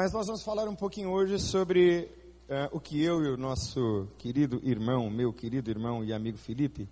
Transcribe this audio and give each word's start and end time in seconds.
Mas 0.00 0.12
nós 0.12 0.28
vamos 0.28 0.44
falar 0.44 0.68
um 0.68 0.76
pouquinho 0.76 1.10
hoje 1.10 1.40
sobre 1.40 2.08
uh, 2.48 2.68
o 2.70 2.78
que 2.78 3.02
eu 3.02 3.20
e 3.24 3.30
o 3.30 3.36
nosso 3.36 4.06
querido 4.16 4.60
irmão, 4.62 5.10
meu 5.10 5.32
querido 5.32 5.72
irmão 5.72 6.04
e 6.04 6.12
amigo 6.12 6.38
Felipe, 6.38 6.88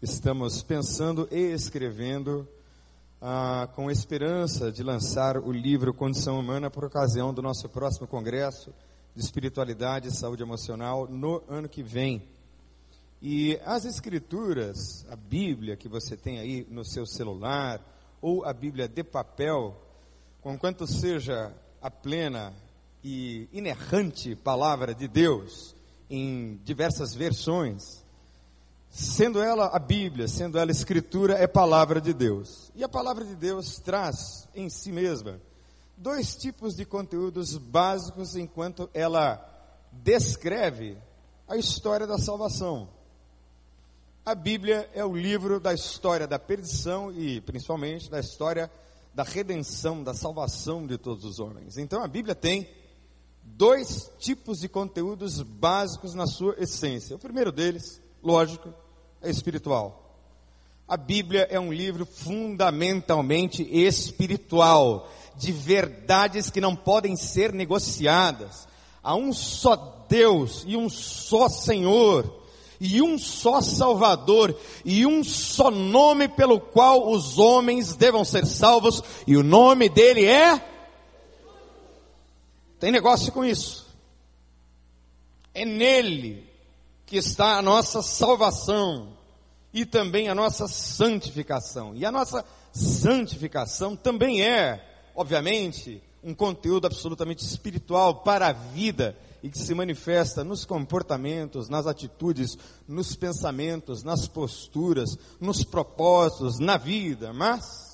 estamos 0.00 0.62
pensando 0.62 1.28
e 1.30 1.52
escrevendo 1.52 2.48
uh, 3.20 3.68
com 3.74 3.90
esperança 3.90 4.72
de 4.72 4.82
lançar 4.82 5.36
o 5.36 5.52
livro 5.52 5.92
Condição 5.92 6.40
Humana 6.40 6.70
por 6.70 6.86
ocasião 6.86 7.34
do 7.34 7.42
nosso 7.42 7.68
próximo 7.68 8.06
congresso 8.06 8.72
de 9.14 9.22
espiritualidade 9.22 10.08
e 10.08 10.16
saúde 10.16 10.42
emocional 10.42 11.06
no 11.06 11.42
ano 11.50 11.68
que 11.68 11.82
vem. 11.82 12.26
E 13.20 13.60
as 13.62 13.84
escrituras, 13.84 15.04
a 15.10 15.16
Bíblia 15.16 15.76
que 15.76 15.86
você 15.86 16.16
tem 16.16 16.38
aí 16.38 16.66
no 16.70 16.82
seu 16.82 17.04
celular, 17.04 17.78
ou 18.22 18.42
a 18.42 18.54
Bíblia 18.54 18.88
de 18.88 19.04
papel, 19.04 19.76
conquanto 20.40 20.86
seja 20.86 21.54
a 21.80 21.90
plena 21.90 22.52
e 23.02 23.48
inerrante 23.52 24.34
palavra 24.34 24.94
de 24.94 25.06
Deus 25.06 25.74
em 26.10 26.60
diversas 26.64 27.14
versões, 27.14 28.04
sendo 28.90 29.40
ela 29.40 29.66
a 29.66 29.78
Bíblia, 29.78 30.26
sendo 30.26 30.58
ela 30.58 30.70
a 30.70 30.72
Escritura, 30.72 31.34
é 31.34 31.46
palavra 31.46 32.00
de 32.00 32.12
Deus. 32.12 32.72
E 32.74 32.82
a 32.82 32.88
palavra 32.88 33.24
de 33.24 33.34
Deus 33.34 33.78
traz 33.78 34.48
em 34.54 34.68
si 34.68 34.90
mesma 34.90 35.40
dois 35.96 36.36
tipos 36.36 36.76
de 36.76 36.84
conteúdos 36.84 37.56
básicos 37.56 38.36
enquanto 38.36 38.88
ela 38.94 39.44
descreve 39.90 40.96
a 41.48 41.56
história 41.56 42.06
da 42.06 42.18
salvação. 42.18 42.88
A 44.24 44.34
Bíblia 44.34 44.88
é 44.94 45.04
o 45.04 45.16
livro 45.16 45.58
da 45.58 45.72
história 45.72 46.26
da 46.26 46.38
perdição 46.38 47.10
e 47.10 47.40
principalmente 47.40 48.10
da 48.10 48.20
história 48.20 48.66
da 48.66 48.72
redenção, 49.22 50.02
da 50.02 50.14
salvação 50.14 50.86
de 50.86 50.98
todos 50.98 51.24
os 51.24 51.38
homens. 51.38 51.78
Então 51.78 52.02
a 52.02 52.08
Bíblia 52.08 52.34
tem 52.34 52.68
dois 53.42 54.10
tipos 54.18 54.58
de 54.58 54.68
conteúdos 54.68 55.42
básicos 55.42 56.14
na 56.14 56.26
sua 56.26 56.54
essência. 56.58 57.16
O 57.16 57.18
primeiro 57.18 57.50
deles, 57.50 58.00
lógico, 58.22 58.72
é 59.22 59.30
espiritual. 59.30 60.04
A 60.86 60.96
Bíblia 60.96 61.46
é 61.50 61.60
um 61.60 61.72
livro 61.72 62.06
fundamentalmente 62.06 63.62
espiritual, 63.62 65.10
de 65.36 65.52
verdades 65.52 66.50
que 66.50 66.60
não 66.60 66.74
podem 66.74 67.14
ser 67.14 67.52
negociadas. 67.52 68.66
Há 69.02 69.14
um 69.14 69.32
só 69.32 70.06
Deus 70.08 70.64
e 70.66 70.76
um 70.76 70.88
só 70.88 71.48
Senhor 71.48 72.37
e 72.80 73.02
um 73.02 73.18
só 73.18 73.60
Salvador, 73.60 74.56
e 74.84 75.04
um 75.04 75.24
só 75.24 75.70
nome 75.70 76.28
pelo 76.28 76.60
qual 76.60 77.10
os 77.10 77.38
homens 77.38 77.94
devam 77.94 78.24
ser 78.24 78.46
salvos, 78.46 79.02
e 79.26 79.36
o 79.36 79.42
nome 79.42 79.88
dele 79.88 80.24
é. 80.24 80.64
Tem 82.78 82.92
negócio 82.92 83.32
com 83.32 83.44
isso. 83.44 83.86
É 85.52 85.64
nele 85.64 86.46
que 87.04 87.16
está 87.16 87.56
a 87.56 87.62
nossa 87.62 88.02
salvação 88.02 89.16
e 89.72 89.84
também 89.84 90.28
a 90.28 90.34
nossa 90.34 90.68
santificação. 90.68 91.94
E 91.96 92.04
a 92.04 92.12
nossa 92.12 92.44
santificação 92.72 93.96
também 93.96 94.42
é, 94.42 94.84
obviamente, 95.14 96.00
um 96.22 96.34
conteúdo 96.34 96.86
absolutamente 96.86 97.44
espiritual 97.44 98.16
para 98.16 98.48
a 98.48 98.52
vida 98.52 99.16
e 99.42 99.50
que 99.50 99.58
se 99.58 99.74
manifesta 99.74 100.42
nos 100.42 100.64
comportamentos, 100.64 101.68
nas 101.68 101.86
atitudes, 101.86 102.56
nos 102.86 103.14
pensamentos, 103.14 104.02
nas 104.02 104.26
posturas, 104.26 105.16
nos 105.40 105.64
propósitos, 105.64 106.58
na 106.58 106.76
vida, 106.76 107.32
mas 107.32 107.88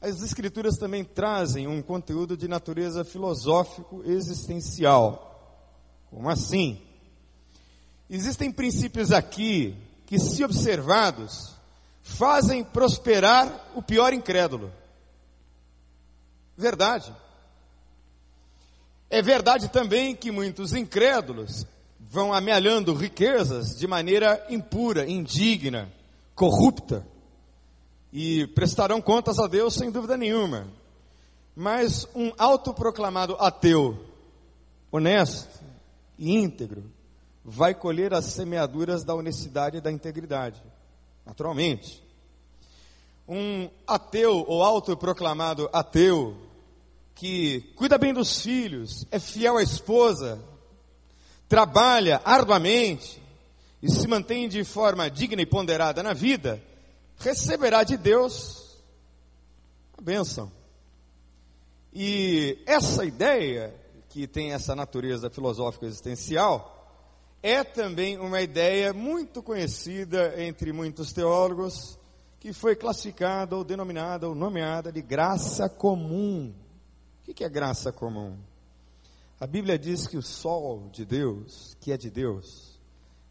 as 0.00 0.22
escrituras 0.22 0.76
também 0.76 1.04
trazem 1.04 1.66
um 1.66 1.82
conteúdo 1.82 2.36
de 2.36 2.46
natureza 2.46 3.04
filosófico 3.04 4.02
existencial. 4.04 5.24
Como 6.08 6.28
assim? 6.30 6.80
Existem 8.08 8.50
princípios 8.50 9.12
aqui 9.12 9.76
que, 10.06 10.18
se 10.18 10.42
observados, 10.44 11.54
fazem 12.00 12.64
prosperar 12.64 13.70
o 13.74 13.82
pior 13.82 14.12
incrédulo. 14.12 14.72
Verdade. 16.56 17.14
É 19.10 19.22
verdade 19.22 19.68
também 19.68 20.14
que 20.14 20.30
muitos 20.30 20.74
incrédulos 20.74 21.66
vão 21.98 22.32
amealhando 22.32 22.94
riquezas 22.94 23.76
de 23.76 23.86
maneira 23.86 24.44
impura, 24.48 25.08
indigna, 25.08 25.90
corrupta, 26.34 27.06
e 28.12 28.46
prestarão 28.48 29.00
contas 29.00 29.38
a 29.38 29.46
Deus 29.46 29.74
sem 29.74 29.90
dúvida 29.90 30.16
nenhuma. 30.16 30.66
Mas 31.54 32.06
um 32.14 32.32
autoproclamado 32.38 33.36
ateu, 33.38 33.98
honesto 34.90 35.60
e 36.18 36.34
íntegro, 36.34 36.84
vai 37.44 37.74
colher 37.74 38.14
as 38.14 38.26
semeaduras 38.26 39.04
da 39.04 39.14
honestidade 39.14 39.78
e 39.78 39.80
da 39.80 39.90
integridade, 39.90 40.62
naturalmente. 41.24 42.02
Um 43.26 43.68
ateu 43.86 44.44
ou 44.46 44.62
autoproclamado 44.62 45.68
ateu, 45.72 46.36
que 47.18 47.72
cuida 47.74 47.98
bem 47.98 48.14
dos 48.14 48.40
filhos, 48.42 49.04
é 49.10 49.18
fiel 49.18 49.56
à 49.56 49.62
esposa, 49.62 50.40
trabalha 51.48 52.22
arduamente 52.24 53.20
e 53.82 53.90
se 53.90 54.06
mantém 54.06 54.48
de 54.48 54.62
forma 54.62 55.10
digna 55.10 55.42
e 55.42 55.46
ponderada 55.46 56.00
na 56.00 56.12
vida, 56.12 56.62
receberá 57.18 57.82
de 57.82 57.96
Deus 57.96 58.80
a 59.98 60.00
bênção. 60.00 60.52
E 61.92 62.62
essa 62.64 63.04
ideia, 63.04 63.74
que 64.08 64.28
tem 64.28 64.52
essa 64.52 64.76
natureza 64.76 65.28
filosófica 65.28 65.86
existencial, 65.86 67.02
é 67.42 67.64
também 67.64 68.16
uma 68.16 68.40
ideia 68.40 68.92
muito 68.92 69.42
conhecida 69.42 70.40
entre 70.40 70.72
muitos 70.72 71.12
teólogos, 71.12 71.98
que 72.38 72.52
foi 72.52 72.76
classificada 72.76 73.56
ou 73.56 73.64
denominada 73.64 74.28
ou 74.28 74.36
nomeada 74.36 74.92
de 74.92 75.02
graça 75.02 75.68
comum. 75.68 76.54
O 77.28 77.34
que 77.34 77.44
é 77.44 77.48
graça 77.48 77.92
comum? 77.92 78.38
A 79.38 79.46
Bíblia 79.46 79.78
diz 79.78 80.06
que 80.06 80.16
o 80.16 80.22
sol 80.22 80.88
de 80.90 81.04
Deus, 81.04 81.76
que 81.78 81.92
é 81.92 81.96
de 81.98 82.08
Deus, 82.08 82.80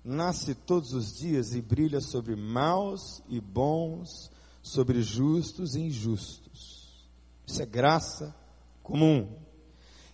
nasce 0.05 0.53
todos 0.53 0.93
os 0.93 1.17
dias 1.17 1.55
e 1.55 1.61
brilha 1.61 1.99
sobre 1.99 2.35
maus 2.35 3.23
e 3.27 3.41
bons, 3.41 4.29
sobre 4.61 5.01
justos 5.01 5.73
e 5.73 5.79
injustos. 5.79 7.07
Isso 7.47 7.59
é 7.59 7.65
graça 7.65 8.35
comum. 8.83 9.27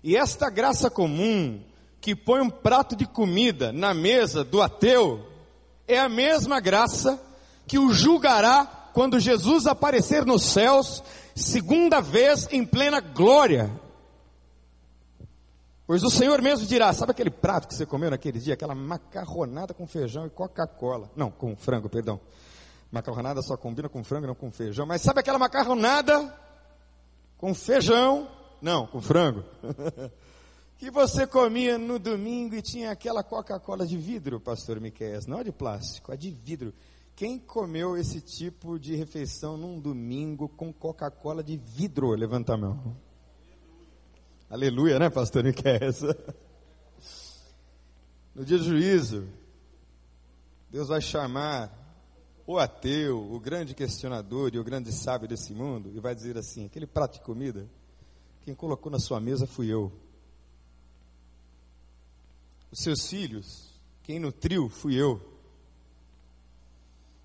E 0.02 0.16
esta 0.16 0.50
graça 0.50 0.90
comum, 0.90 1.62
que 2.00 2.16
põe 2.16 2.40
um 2.40 2.50
prato 2.50 2.96
de 2.96 3.06
comida 3.06 3.74
na 3.74 3.94
mesa 3.94 4.46
do 4.46 4.62
ateu, 4.62 5.28
é 5.86 6.00
a 6.00 6.08
mesma 6.08 6.62
graça 6.62 7.22
que 7.68 7.78
o 7.78 7.92
julgará 7.92 8.66
quando 8.94 9.20
Jesus 9.20 9.68
aparecer 9.68 10.26
nos 10.26 10.44
céus 10.44 11.04
segunda 11.36 12.02
vez 12.02 12.48
em 12.52 12.66
plena 12.66 13.00
glória. 13.00 13.70
Pois 15.86 16.04
o 16.04 16.10
Senhor 16.10 16.42
mesmo 16.42 16.66
dirá: 16.66 16.94
sabe 16.94 17.12
aquele 17.12 17.30
prato 17.30 17.68
que 17.68 17.76
você 17.76 17.86
comeu 17.86 18.10
naquele 18.10 18.40
dia? 18.40 18.54
Aquela 18.54 18.76
macarronada 18.76 19.74
com 19.74 19.86
feijão 19.86 20.26
e 20.26 20.30
Coca-Cola. 20.30 21.12
Não, 21.16 21.30
com 21.30 21.56
frango, 21.56 21.90
perdão. 21.90 22.20
Macarronada 22.92 23.42
só 23.42 23.58
combina 23.58 23.90
com 23.90 24.04
frango, 24.04 24.28
não 24.28 24.36
com 24.36 24.52
feijão. 24.52 24.86
Mas 24.86 25.02
sabe 25.02 25.20
aquela 25.20 25.40
macarronada 25.40 26.34
com 27.38 27.54
feijão? 27.54 28.30
Não, 28.62 28.88
com 28.88 29.02
frango. 29.02 29.44
que 30.78 30.92
você 30.92 31.26
comia 31.26 31.78
no 31.78 31.98
domingo 31.98 32.56
e 32.56 32.62
tinha 32.62 32.92
aquela 32.92 33.24
Coca-Cola 33.24 33.86
de 33.86 33.98
vidro, 33.98 34.40
pastor 34.40 34.80
Miqueias, 34.80 35.26
não 35.26 35.40
é 35.40 35.44
de 35.44 35.52
plástico, 35.52 36.12
é 36.12 36.18
de 36.18 36.30
vidro. 36.30 36.74
Quem 37.16 37.38
comeu 37.38 37.96
esse 37.96 38.20
tipo 38.20 38.80
de 38.80 38.96
refeição 38.96 39.56
num 39.56 39.80
domingo 39.80 40.50
com 40.50 40.74
Coca-Cola 40.74 41.44
de 41.44 41.56
vidro? 41.56 42.12
Levanta 42.16 42.56
a 42.56 42.58
mão. 42.58 42.98
Aleluia, 44.50 44.98
né, 44.98 45.10
pastor 45.10 45.44
Miquel? 45.44 45.80
No 48.36 48.44
dia 48.44 48.58
do 48.58 48.64
juízo, 48.64 49.30
Deus 50.72 50.88
vai 50.88 51.00
chamar 51.00 51.72
o 52.48 52.58
ateu, 52.58 53.32
o 53.32 53.40
grande 53.40 53.76
questionador 53.76 54.56
e 54.56 54.58
o 54.58 54.64
grande 54.64 54.92
sábio 54.92 55.28
desse 55.28 55.54
mundo 55.54 55.92
e 55.94 56.00
vai 56.00 56.16
dizer 56.16 56.36
assim: 56.36 56.66
aquele 56.66 56.88
prato 56.88 57.20
de 57.20 57.22
comida, 57.22 57.70
quem 58.42 58.56
colocou 58.56 58.92
na 58.92 58.98
sua 58.98 59.20
mesa 59.20 59.46
fui 59.46 59.72
eu. 59.72 59.92
Os 62.72 62.80
seus 62.80 63.08
filhos, 63.08 63.80
quem 64.02 64.18
nutriu 64.18 64.68
fui 64.68 64.96
eu 64.96 65.33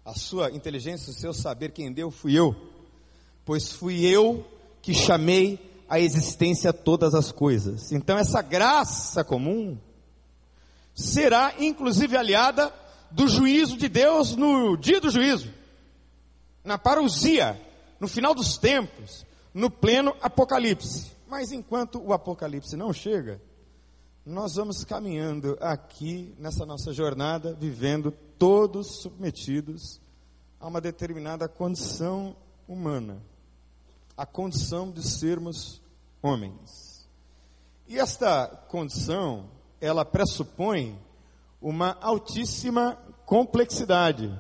a 0.08 0.14
sua 0.14 0.50
inteligência, 0.50 1.10
o 1.10 1.14
seu 1.14 1.34
saber, 1.34 1.70
quem 1.70 1.92
deu 1.92 2.10
fui 2.10 2.32
eu, 2.32 2.56
pois 3.44 3.70
fui 3.70 4.06
eu 4.06 4.42
que 4.80 4.94
chamei 4.94 5.58
a 5.86 6.00
existência 6.00 6.72
todas 6.72 7.14
as 7.14 7.30
coisas. 7.30 7.92
Então 7.92 8.16
essa 8.16 8.40
graça 8.40 9.22
comum 9.22 9.76
será 10.94 11.52
inclusive 11.58 12.16
aliada 12.16 12.72
do 13.10 13.28
juízo 13.28 13.76
de 13.76 13.86
Deus 13.86 14.34
no 14.34 14.78
dia 14.78 14.98
do 14.98 15.10
juízo, 15.10 15.52
na 16.64 16.78
parousia, 16.78 17.60
no 18.00 18.08
final 18.08 18.34
dos 18.34 18.56
tempos, 18.56 19.26
no 19.52 19.70
pleno 19.70 20.16
apocalipse. 20.22 21.12
Mas 21.26 21.52
enquanto 21.52 22.02
o 22.02 22.14
Apocalipse 22.14 22.74
não 22.74 22.94
chega, 22.94 23.38
nós 24.28 24.56
vamos 24.56 24.84
caminhando 24.84 25.56
aqui 25.58 26.34
nessa 26.38 26.66
nossa 26.66 26.92
jornada, 26.92 27.54
vivendo 27.54 28.10
todos 28.38 29.00
submetidos 29.00 30.02
a 30.60 30.66
uma 30.68 30.82
determinada 30.82 31.48
condição 31.48 32.36
humana, 32.68 33.22
a 34.14 34.26
condição 34.26 34.90
de 34.90 35.02
sermos 35.02 35.80
homens. 36.20 37.08
E 37.86 37.98
esta 37.98 38.48
condição, 38.68 39.48
ela 39.80 40.04
pressupõe 40.04 41.00
uma 41.58 41.96
altíssima 41.98 42.96
complexidade. 43.24 44.38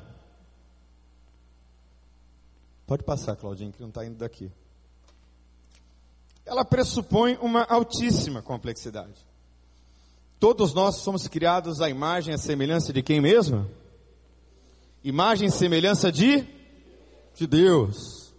Pode 2.86 3.04
passar, 3.04 3.36
Claudinho, 3.36 3.72
que 3.72 3.80
não 3.80 3.88
está 3.88 4.04
indo 4.04 4.18
daqui. 4.18 4.52
Ela 6.44 6.62
pressupõe 6.62 7.38
uma 7.40 7.64
altíssima 7.64 8.42
complexidade. 8.42 9.27
Todos 10.40 10.72
nós 10.72 10.96
somos 10.98 11.26
criados 11.26 11.80
à 11.80 11.90
imagem 11.90 12.30
e 12.30 12.34
à 12.36 12.38
semelhança 12.38 12.92
de 12.92 13.02
quem 13.02 13.20
mesmo? 13.20 13.68
Imagem 15.02 15.48
e 15.48 15.50
semelhança 15.50 16.12
de? 16.12 16.46
De 17.34 17.44
Deus. 17.44 18.32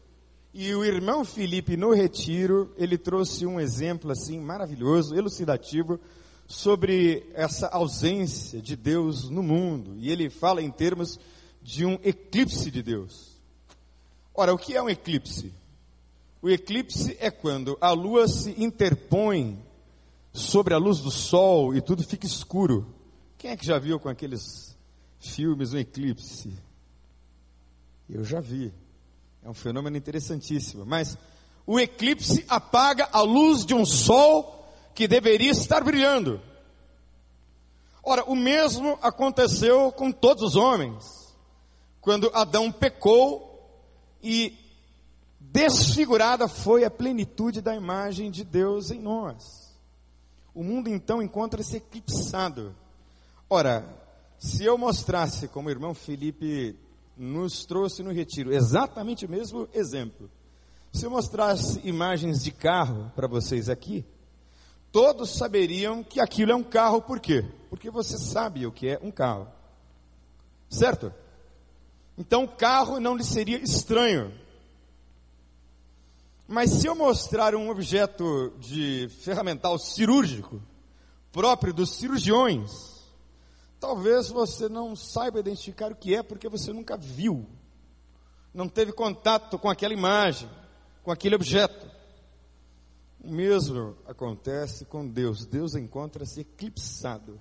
E 0.54 0.74
o 0.74 0.86
irmão 0.86 1.26
Felipe, 1.26 1.76
no 1.76 1.94
retiro, 1.94 2.74
ele 2.78 2.98
trouxe 2.98 3.46
um 3.46 3.60
exemplo 3.60 4.12
assim 4.12 4.40
maravilhoso, 4.40 5.14
elucidativo, 5.14 6.00
sobre 6.48 7.30
essa 7.34 7.68
ausência 7.68 8.62
de 8.62 8.78
Deus 8.78 9.30
no 9.30 9.44
mundo. 9.44 9.96
E 9.98 10.10
ele 10.10 10.30
fala 10.30 10.62
em 10.62 10.72
termos 10.72 11.20
de 11.62 11.86
um 11.86 12.00
eclipse 12.02 12.72
de 12.72 12.82
Deus. 12.82 13.42
Ora, 14.34 14.54
o 14.54 14.58
que 14.58 14.74
é 14.74 14.82
um 14.82 14.90
eclipse? 14.90 15.54
O 16.42 16.50
eclipse 16.50 17.18
é 17.20 17.30
quando 17.30 17.78
a 17.82 17.92
lua 17.92 18.26
se 18.26 18.56
interpõe 18.58 19.62
sobre 20.32 20.74
a 20.74 20.78
luz 20.78 21.00
do 21.00 21.12
sol 21.12 21.76
e 21.76 21.82
tudo 21.82 22.04
fica 22.04 22.26
escuro. 22.26 22.94
Quem 23.38 23.52
é 23.52 23.58
que 23.58 23.66
já 23.66 23.78
viu 23.80 24.00
com 24.00 24.10
aqueles 24.10 24.78
filmes 25.20 25.74
um 25.74 25.78
eclipse? 25.78 26.54
Eu 28.10 28.24
já 28.24 28.40
vi. 28.40 28.74
É 29.44 29.50
um 29.50 29.54
fenômeno 29.54 29.98
interessantíssimo. 29.98 30.86
Mas 30.86 31.18
o 31.66 31.80
eclipse 31.80 32.46
apaga 32.48 33.08
a 33.12 33.22
luz 33.22 33.66
de 33.66 33.74
um 33.74 33.86
sol 33.86 34.68
que 34.94 35.08
deveria 35.08 35.52
estar 35.52 35.84
brilhando. 35.84 36.42
Ora, 38.04 38.24
o 38.26 38.36
mesmo 38.36 38.98
aconteceu 39.02 39.92
com 39.92 40.12
todos 40.12 40.44
os 40.44 40.56
homens. 40.56 41.06
Quando 42.02 42.32
Adão 42.34 42.72
pecou, 42.72 43.50
e 44.22 44.58
desfigurada 45.40 46.48
foi 46.48 46.84
a 46.84 46.92
plenitude 46.92 47.62
da 47.62 47.76
imagem 47.76 48.30
de 48.30 48.44
Deus 48.44 48.92
em 48.92 49.00
nós. 49.00 49.59
O 50.54 50.64
mundo 50.64 50.90
então 50.90 51.22
encontra-se 51.22 51.78
eclipsado. 51.78 52.76
Ora, 53.50 53.88
se 54.38 54.64
eu 54.64 54.78
mostrasse, 54.78 55.48
como 55.48 55.68
o 55.68 55.72
irmão 55.72 55.94
Felipe 55.94 56.76
nos 57.18 57.66
trouxe 57.66 58.02
no 58.02 58.12
retiro, 58.12 58.54
exatamente 58.54 59.26
o 59.26 59.30
mesmo 59.30 59.68
exemplo, 59.74 60.30
se 60.92 61.06
eu 61.06 61.12
mostrasse 61.12 61.80
imagens 61.84 62.44
de 62.44 62.52
carro 62.52 63.12
para 63.16 63.28
vocês 63.28 63.70
aqui, 63.70 64.06
todos 64.92 65.38
saberiam 65.38 66.04
que 66.04 66.20
aquilo 66.20 66.52
é 66.52 66.56
um 66.56 66.64
carro, 66.64 67.02
por 67.02 67.20
quê? 67.20 67.46
Porque 67.70 67.92
você 67.92 68.18
sabe 68.18 68.66
o 68.66 68.72
que 68.72 68.88
é 68.88 69.00
um 69.04 69.12
carro. 69.12 69.48
Certo? 70.70 71.14
Então, 72.18 72.48
carro 72.48 73.00
não 73.00 73.16
lhe 73.16 73.24
seria 73.24 73.58
estranho. 73.58 74.34
Mas 76.52 76.72
se 76.72 76.88
eu 76.88 76.96
mostrar 76.96 77.54
um 77.54 77.70
objeto 77.70 78.52
de 78.58 79.08
ferramental 79.22 79.78
cirúrgico, 79.78 80.60
próprio 81.32 81.72
dos 81.72 81.92
cirurgiões, 81.92 82.72
talvez 83.80 84.30
você 84.30 84.68
não 84.68 84.96
saiba 84.96 85.40
identificar 85.40 85.92
o 85.92 85.96
que 85.96 86.16
é, 86.16 86.24
porque 86.24 86.50
você 86.50 86.74
nunca 86.74 86.98
viu, 86.98 87.46
não 88.52 88.68
teve 88.68 88.92
contato 88.92 89.60
com 89.60 89.70
aquela 89.70 89.94
imagem, 89.94 90.50
com 91.04 91.12
aquele 91.12 91.36
objeto. 91.36 91.88
O 93.24 93.30
mesmo 93.30 93.96
acontece 94.08 94.86
com 94.86 95.08
Deus. 95.08 95.46
Deus 95.46 95.76
encontra-se 95.76 96.42
eclipsado. 96.42 97.40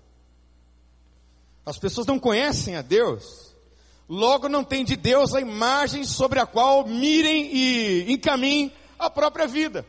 As 1.64 1.78
pessoas 1.78 2.06
não 2.06 2.18
conhecem 2.18 2.76
a 2.76 2.82
Deus, 2.82 3.56
Logo, 4.06 4.48
não 4.48 4.64
tem 4.64 4.86
de 4.86 4.96
Deus 4.96 5.34
a 5.34 5.40
imagem 5.40 6.02
sobre 6.02 6.40
a 6.40 6.46
qual 6.46 6.86
mirem 6.86 7.54
e 7.54 8.10
encaminhem 8.10 8.72
a 8.98 9.08
própria 9.10 9.46
vida. 9.46 9.86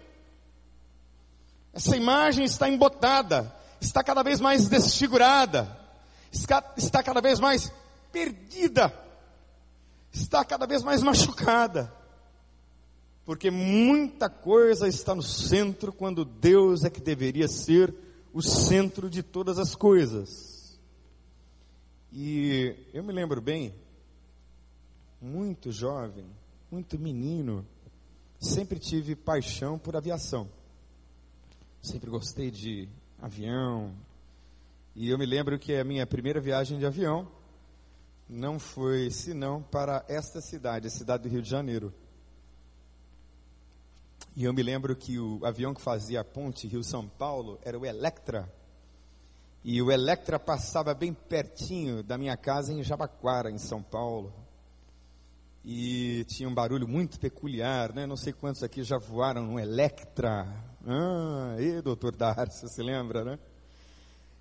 Essa 1.74 1.96
imagem 1.96 2.46
está 2.46 2.70
embotada, 2.70 3.54
está 3.80 4.04
cada 4.04 4.24
vez 4.24 4.40
mais 4.40 4.68
desfigurada, 4.68 5.78
está, 6.32 7.04
cada 7.04 7.22
vez 7.22 7.40
mais 7.40 7.72
perdida, 8.12 8.94
está 10.12 10.44
cada 10.44 10.66
vez 10.66 10.84
mais 10.84 11.02
machucada. 11.02 11.94
Porque 13.26 13.52
muita 13.52 14.28
coisa 14.30 14.88
está 14.88 15.14
no 15.14 15.22
centro 15.22 15.94
quando 15.94 16.26
Deus 16.26 16.84
é 16.84 16.90
que 16.90 17.00
deveria 17.00 17.48
ser 17.48 17.94
o 18.34 18.42
centro 18.42 19.10
de 19.10 19.22
todas 19.22 19.60
as 19.60 19.76
coisas. 19.76 20.80
E 22.12 22.76
eu 22.92 23.04
me 23.04 23.14
lembro 23.14 23.40
bem 23.40 23.74
muito 25.22 25.72
jovem, 25.72 26.26
muito 26.72 26.98
menino, 26.98 27.66
sempre 28.40 28.80
tive 28.80 29.16
paixão 29.16 29.78
por 29.78 29.96
aviação. 29.96 30.50
Sempre 31.82 32.10
gostei 32.10 32.50
de 32.50 32.88
avião. 33.22 33.94
E 34.96 35.10
eu 35.10 35.18
me 35.18 35.26
lembro 35.26 35.60
que 35.60 35.76
a 35.76 35.84
minha 35.84 36.08
primeira 36.08 36.40
viagem 36.40 36.80
de 36.80 36.86
avião 36.86 37.28
não 38.28 38.60
foi 38.60 39.12
senão 39.12 39.62
para 39.62 40.06
esta 40.08 40.40
cidade, 40.40 40.88
a 40.88 40.92
cidade 40.92 41.24
do 41.24 41.30
Rio 41.30 41.42
de 41.42 41.50
Janeiro. 41.50 41.94
E 44.36 44.46
eu 44.46 44.54
me 44.54 44.64
lembro 44.64 44.96
que 44.96 45.20
o 45.20 45.44
avião 45.46 45.74
que 45.74 45.82
fazia 45.82 46.22
a 46.22 46.24
ponte 46.24 46.68
Rio-São 46.68 47.08
Paulo 47.08 47.60
era 47.64 47.78
o 47.78 47.86
Electra. 47.86 48.52
E 49.64 49.82
o 49.82 49.92
Electra 49.92 50.40
passava 50.40 50.94
bem 50.94 51.14
pertinho 51.14 52.02
da 52.02 52.18
minha 52.18 52.38
casa 52.38 52.72
em 52.72 52.82
Jabaquara, 52.82 53.52
em 53.52 53.58
São 53.58 53.82
Paulo 53.84 54.34
e 55.64 56.24
tinha 56.26 56.48
um 56.48 56.54
barulho 56.54 56.88
muito 56.88 57.20
peculiar, 57.20 57.94
né? 57.94 58.06
Não 58.06 58.16
sei 58.16 58.34
quantos 58.34 58.64
aqui 58.64 58.84
já 58.84 58.98
voaram 58.98 59.46
no 59.46 59.60
Electra. 59.60 60.48
Ah, 60.88 61.56
e 61.60 61.82
doutor 61.82 62.16
Darcy, 62.16 62.68
se 62.70 62.82
lembra, 62.82 63.24
né? 63.24 63.40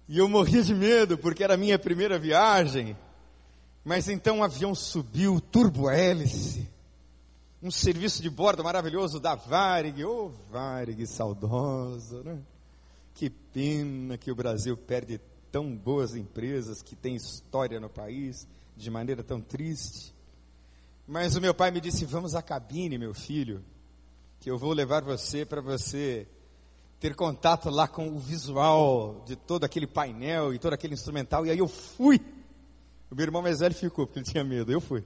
E 0.08 0.18
eu 0.18 0.28
morria 0.28 0.62
de 0.62 0.74
medo, 0.74 1.18
porque 1.18 1.44
era 1.44 1.54
a 1.54 1.58
minha 1.58 1.78
primeira 1.78 2.18
viagem. 2.18 2.96
Mas 3.84 4.08
então 4.08 4.40
o 4.40 4.42
avião 4.42 4.74
subiu, 4.74 5.40
turbo 5.40 5.90
hélice, 5.90 6.68
um 7.62 7.70
serviço 7.70 8.22
de 8.22 8.30
bordo 8.30 8.62
maravilhoso 8.62 9.18
da 9.18 9.34
Varig, 9.34 10.04
ô 10.04 10.26
oh, 10.26 10.28
Varig 10.50 11.06
saudosa, 11.06 12.22
né? 12.22 12.38
Que 13.14 13.28
pena 13.28 14.16
que 14.16 14.30
o 14.30 14.34
Brasil 14.34 14.76
perde 14.76 15.20
tão 15.50 15.74
boas 15.76 16.14
empresas 16.14 16.82
que 16.82 16.94
têm 16.94 17.16
história 17.16 17.80
no 17.80 17.88
país 17.88 18.46
de 18.76 18.90
maneira 18.90 19.24
tão 19.24 19.40
triste. 19.40 20.14
Mas 21.08 21.34
o 21.34 21.40
meu 21.40 21.54
pai 21.54 21.70
me 21.70 21.80
disse: 21.80 22.04
Vamos 22.04 22.34
à 22.34 22.42
cabine, 22.42 22.98
meu 22.98 23.14
filho, 23.14 23.64
que 24.38 24.50
eu 24.50 24.58
vou 24.58 24.74
levar 24.74 25.02
você 25.02 25.42
para 25.42 25.62
você 25.62 26.28
ter 27.00 27.14
contato 27.14 27.70
lá 27.70 27.88
com 27.88 28.10
o 28.10 28.18
visual 28.18 29.24
de 29.26 29.34
todo 29.34 29.64
aquele 29.64 29.86
painel 29.86 30.52
e 30.52 30.58
todo 30.58 30.74
aquele 30.74 30.92
instrumental. 30.92 31.46
E 31.46 31.50
aí 31.50 31.58
eu 31.58 31.66
fui. 31.66 32.20
O 33.10 33.14
meu 33.14 33.24
irmão 33.24 33.40
mais 33.40 33.60
velho 33.60 33.74
ficou, 33.74 34.06
porque 34.06 34.18
ele 34.18 34.26
tinha 34.26 34.44
medo. 34.44 34.70
Eu 34.70 34.82
fui. 34.82 35.02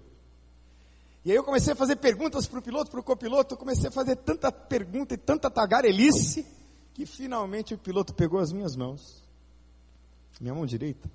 E 1.24 1.30
aí 1.30 1.36
eu 1.36 1.44
comecei 1.44 1.72
a 1.72 1.76
fazer 1.76 1.94
perguntas 1.94 2.48
para 2.48 2.58
o 2.58 2.62
piloto, 2.62 2.90
para 2.90 2.98
o 2.98 3.04
copiloto. 3.04 3.56
Comecei 3.56 3.88
a 3.88 3.92
fazer 3.92 4.16
tanta 4.16 4.50
pergunta 4.50 5.14
e 5.14 5.16
tanta 5.16 5.48
tagarelice, 5.48 6.44
que 6.92 7.06
finalmente 7.06 7.74
o 7.74 7.78
piloto 7.78 8.12
pegou 8.12 8.40
as 8.40 8.50
minhas 8.50 8.74
mãos, 8.74 9.22
minha 10.40 10.52
mão 10.52 10.66
direita, 10.66 11.08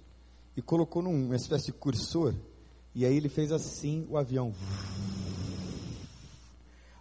e 0.55 0.61
colocou 0.61 1.01
numa 1.01 1.35
espécie 1.35 1.65
de 1.65 1.73
cursor 1.73 2.33
e 2.93 3.05
aí 3.05 3.15
ele 3.15 3.29
fez 3.29 3.51
assim 3.51 4.05
o 4.09 4.17
avião. 4.17 4.53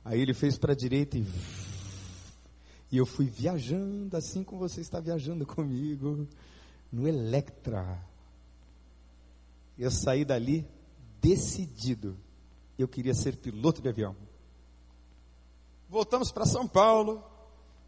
Aí 0.05 0.21
ele 0.21 0.35
fez 0.35 0.57
para 0.57 0.73
a 0.73 0.76
direita 0.76 1.19
e. 1.19 1.26
E 2.93 2.99
eu 2.99 3.05
fui 3.05 3.26
viajando 3.26 4.16
assim 4.16 4.45
como 4.45 4.61
você 4.61 4.81
está 4.81 5.00
viajando 5.00 5.45
comigo, 5.47 6.28
no 6.93 7.09
Electra. 7.09 8.00
Eu 9.76 9.90
saí 9.90 10.25
dali 10.25 10.66
decidido. 11.21 12.16
Eu 12.78 12.87
queria 12.87 13.14
ser 13.14 13.37
piloto 13.37 13.83
de 13.83 13.88
avião. 13.88 14.14
Voltamos 15.88 16.31
para 16.31 16.47
São 16.47 16.69
Paulo. 16.69 17.25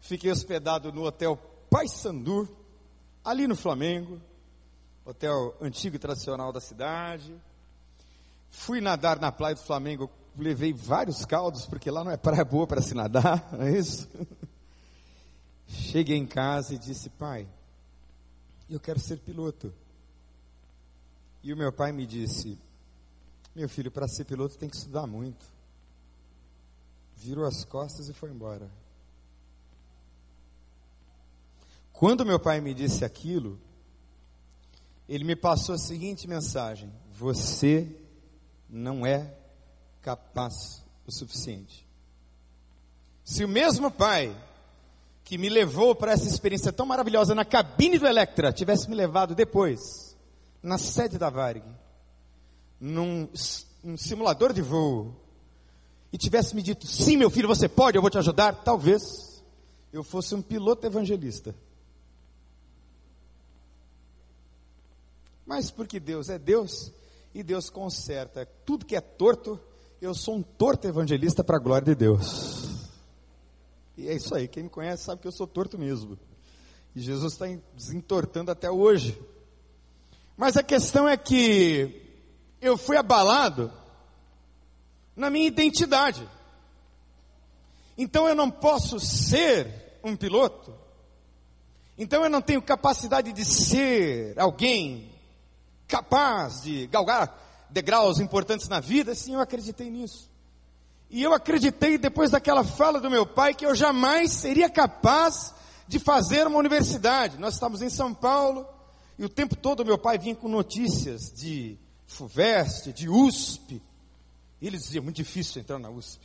Fiquei 0.01 0.31
hospedado 0.31 0.91
no 0.91 1.03
hotel 1.03 1.37
Paysandu, 1.69 2.49
ali 3.23 3.47
no 3.47 3.55
Flamengo, 3.55 4.19
hotel 5.05 5.55
antigo 5.61 5.95
e 5.95 5.99
tradicional 5.99 6.51
da 6.51 6.59
cidade. 6.59 7.33
Fui 8.49 8.81
nadar 8.81 9.19
na 9.19 9.31
praia 9.31 9.55
do 9.55 9.61
Flamengo, 9.61 10.09
levei 10.37 10.73
vários 10.73 11.25
caldos, 11.25 11.65
porque 11.65 11.91
lá 11.91 12.03
não 12.03 12.11
é 12.11 12.17
praia 12.17 12.43
boa 12.43 12.65
para 12.65 12.81
se 12.81 12.93
nadar, 12.93 13.49
não 13.53 13.63
é 13.63 13.77
isso? 13.77 14.07
Cheguei 15.67 16.17
em 16.17 16.25
casa 16.25 16.73
e 16.73 16.77
disse: 16.77 17.09
Pai, 17.09 17.47
eu 18.69 18.79
quero 18.79 18.99
ser 18.99 19.17
piloto. 19.17 19.73
E 21.43 21.53
o 21.53 21.57
meu 21.57 21.71
pai 21.71 21.91
me 21.91 22.05
disse: 22.05 22.57
Meu 23.55 23.69
filho, 23.69 23.91
para 23.91 24.07
ser 24.07 24.25
piloto 24.25 24.57
tem 24.57 24.69
que 24.69 24.75
estudar 24.75 25.05
muito. 25.05 25.45
Virou 27.15 27.45
as 27.45 27.63
costas 27.63 28.09
e 28.09 28.13
foi 28.13 28.31
embora. 28.31 28.69
Quando 31.91 32.25
meu 32.25 32.39
pai 32.39 32.61
me 32.61 32.73
disse 32.73 33.03
aquilo, 33.03 33.59
ele 35.07 35.23
me 35.23 35.35
passou 35.35 35.75
a 35.75 35.77
seguinte 35.77 36.27
mensagem: 36.27 36.91
Você 37.11 37.98
não 38.69 39.05
é 39.05 39.33
capaz 40.01 40.83
o 41.05 41.11
suficiente. 41.11 41.87
Se 43.23 43.43
o 43.43 43.47
mesmo 43.47 43.89
pai 43.89 44.35
que 45.23 45.37
me 45.37 45.49
levou 45.49 45.93
para 45.93 46.11
essa 46.11 46.27
experiência 46.27 46.73
tão 46.73 46.85
maravilhosa 46.85 47.35
na 47.35 47.45
cabine 47.45 47.99
do 47.99 48.07
Electra 48.07 48.51
tivesse 48.51 48.89
me 48.89 48.95
levado 48.95 49.35
depois, 49.35 50.17
na 50.61 50.77
sede 50.77 51.17
da 51.17 51.29
Varig, 51.29 51.63
num, 52.79 53.29
num 53.83 53.97
simulador 53.97 54.53
de 54.53 54.61
voo, 54.61 55.15
e 56.11 56.17
tivesse 56.17 56.55
me 56.55 56.61
dito: 56.61 56.87
sim, 56.87 57.17
meu 57.17 57.29
filho, 57.29 57.47
você 57.47 57.69
pode, 57.69 57.97
eu 57.97 58.01
vou 58.01 58.09
te 58.09 58.17
ajudar, 58.17 58.63
talvez 58.63 59.43
eu 59.93 60.03
fosse 60.03 60.33
um 60.33 60.41
piloto 60.41 60.85
evangelista. 60.85 61.55
Mas 65.45 65.71
porque 65.71 65.99
Deus 65.99 66.29
é 66.29 66.37
Deus 66.37 66.91
e 67.33 67.43
Deus 67.43 67.69
conserta 67.69 68.47
tudo 68.65 68.85
que 68.85 68.95
é 68.95 69.01
torto, 69.01 69.59
eu 70.01 70.13
sou 70.13 70.35
um 70.35 70.41
torto 70.41 70.87
evangelista 70.87 71.43
para 71.43 71.57
a 71.57 71.59
glória 71.59 71.85
de 71.85 71.95
Deus. 71.95 72.89
E 73.97 74.07
é 74.07 74.15
isso 74.15 74.33
aí, 74.33 74.47
quem 74.47 74.63
me 74.63 74.69
conhece 74.69 75.03
sabe 75.03 75.21
que 75.21 75.27
eu 75.27 75.31
sou 75.31 75.45
torto 75.45 75.77
mesmo. 75.77 76.17
E 76.95 77.01
Jesus 77.01 77.33
está 77.33 77.45
desentortando 77.75 78.49
até 78.49 78.71
hoje. 78.71 79.19
Mas 80.35 80.55
a 80.57 80.63
questão 80.63 81.07
é 81.07 81.17
que 81.17 82.01
eu 82.61 82.77
fui 82.77 82.97
abalado 82.97 83.71
na 85.15 85.29
minha 85.29 85.47
identidade. 85.47 86.27
Então 87.97 88.27
eu 88.27 88.33
não 88.33 88.49
posso 88.49 88.99
ser 88.99 89.99
um 90.03 90.15
piloto. 90.15 90.73
Então 91.97 92.23
eu 92.23 92.29
não 92.29 92.41
tenho 92.41 92.61
capacidade 92.61 93.33
de 93.33 93.43
ser 93.43 94.39
alguém 94.39 95.08
capaz 95.89 96.61
de 96.61 96.87
galgar 96.87 97.35
degraus 97.69 98.19
importantes 98.19 98.67
na 98.67 98.79
vida, 98.79 99.13
sim, 99.15 99.33
eu 99.33 99.41
acreditei 99.41 99.89
nisso. 99.89 100.29
E 101.09 101.23
eu 101.23 101.33
acreditei 101.33 101.97
depois 101.97 102.29
daquela 102.29 102.63
fala 102.63 103.01
do 103.01 103.09
meu 103.09 103.25
pai 103.25 103.53
que 103.55 103.65
eu 103.65 103.75
jamais 103.75 104.31
seria 104.31 104.69
capaz 104.69 105.53
de 105.87 105.97
fazer 105.97 106.45
uma 106.45 106.59
universidade. 106.59 107.39
Nós 107.39 107.55
estávamos 107.55 107.81
em 107.81 107.89
São 107.89 108.13
Paulo 108.13 108.65
e 109.17 109.25
o 109.25 109.29
tempo 109.29 109.55
todo 109.55 109.83
meu 109.83 109.97
pai 109.97 110.19
vinha 110.19 110.35
com 110.35 110.47
notícias 110.47 111.33
de 111.33 111.77
FUVEST, 112.05 112.93
de 112.93 113.09
USP. 113.09 113.81
E 114.61 114.67
ele 114.67 114.77
dizia: 114.77 115.01
muito 115.01 115.15
difícil 115.15 115.59
entrar 115.61 115.79
na 115.79 115.89
USP. 115.89 116.23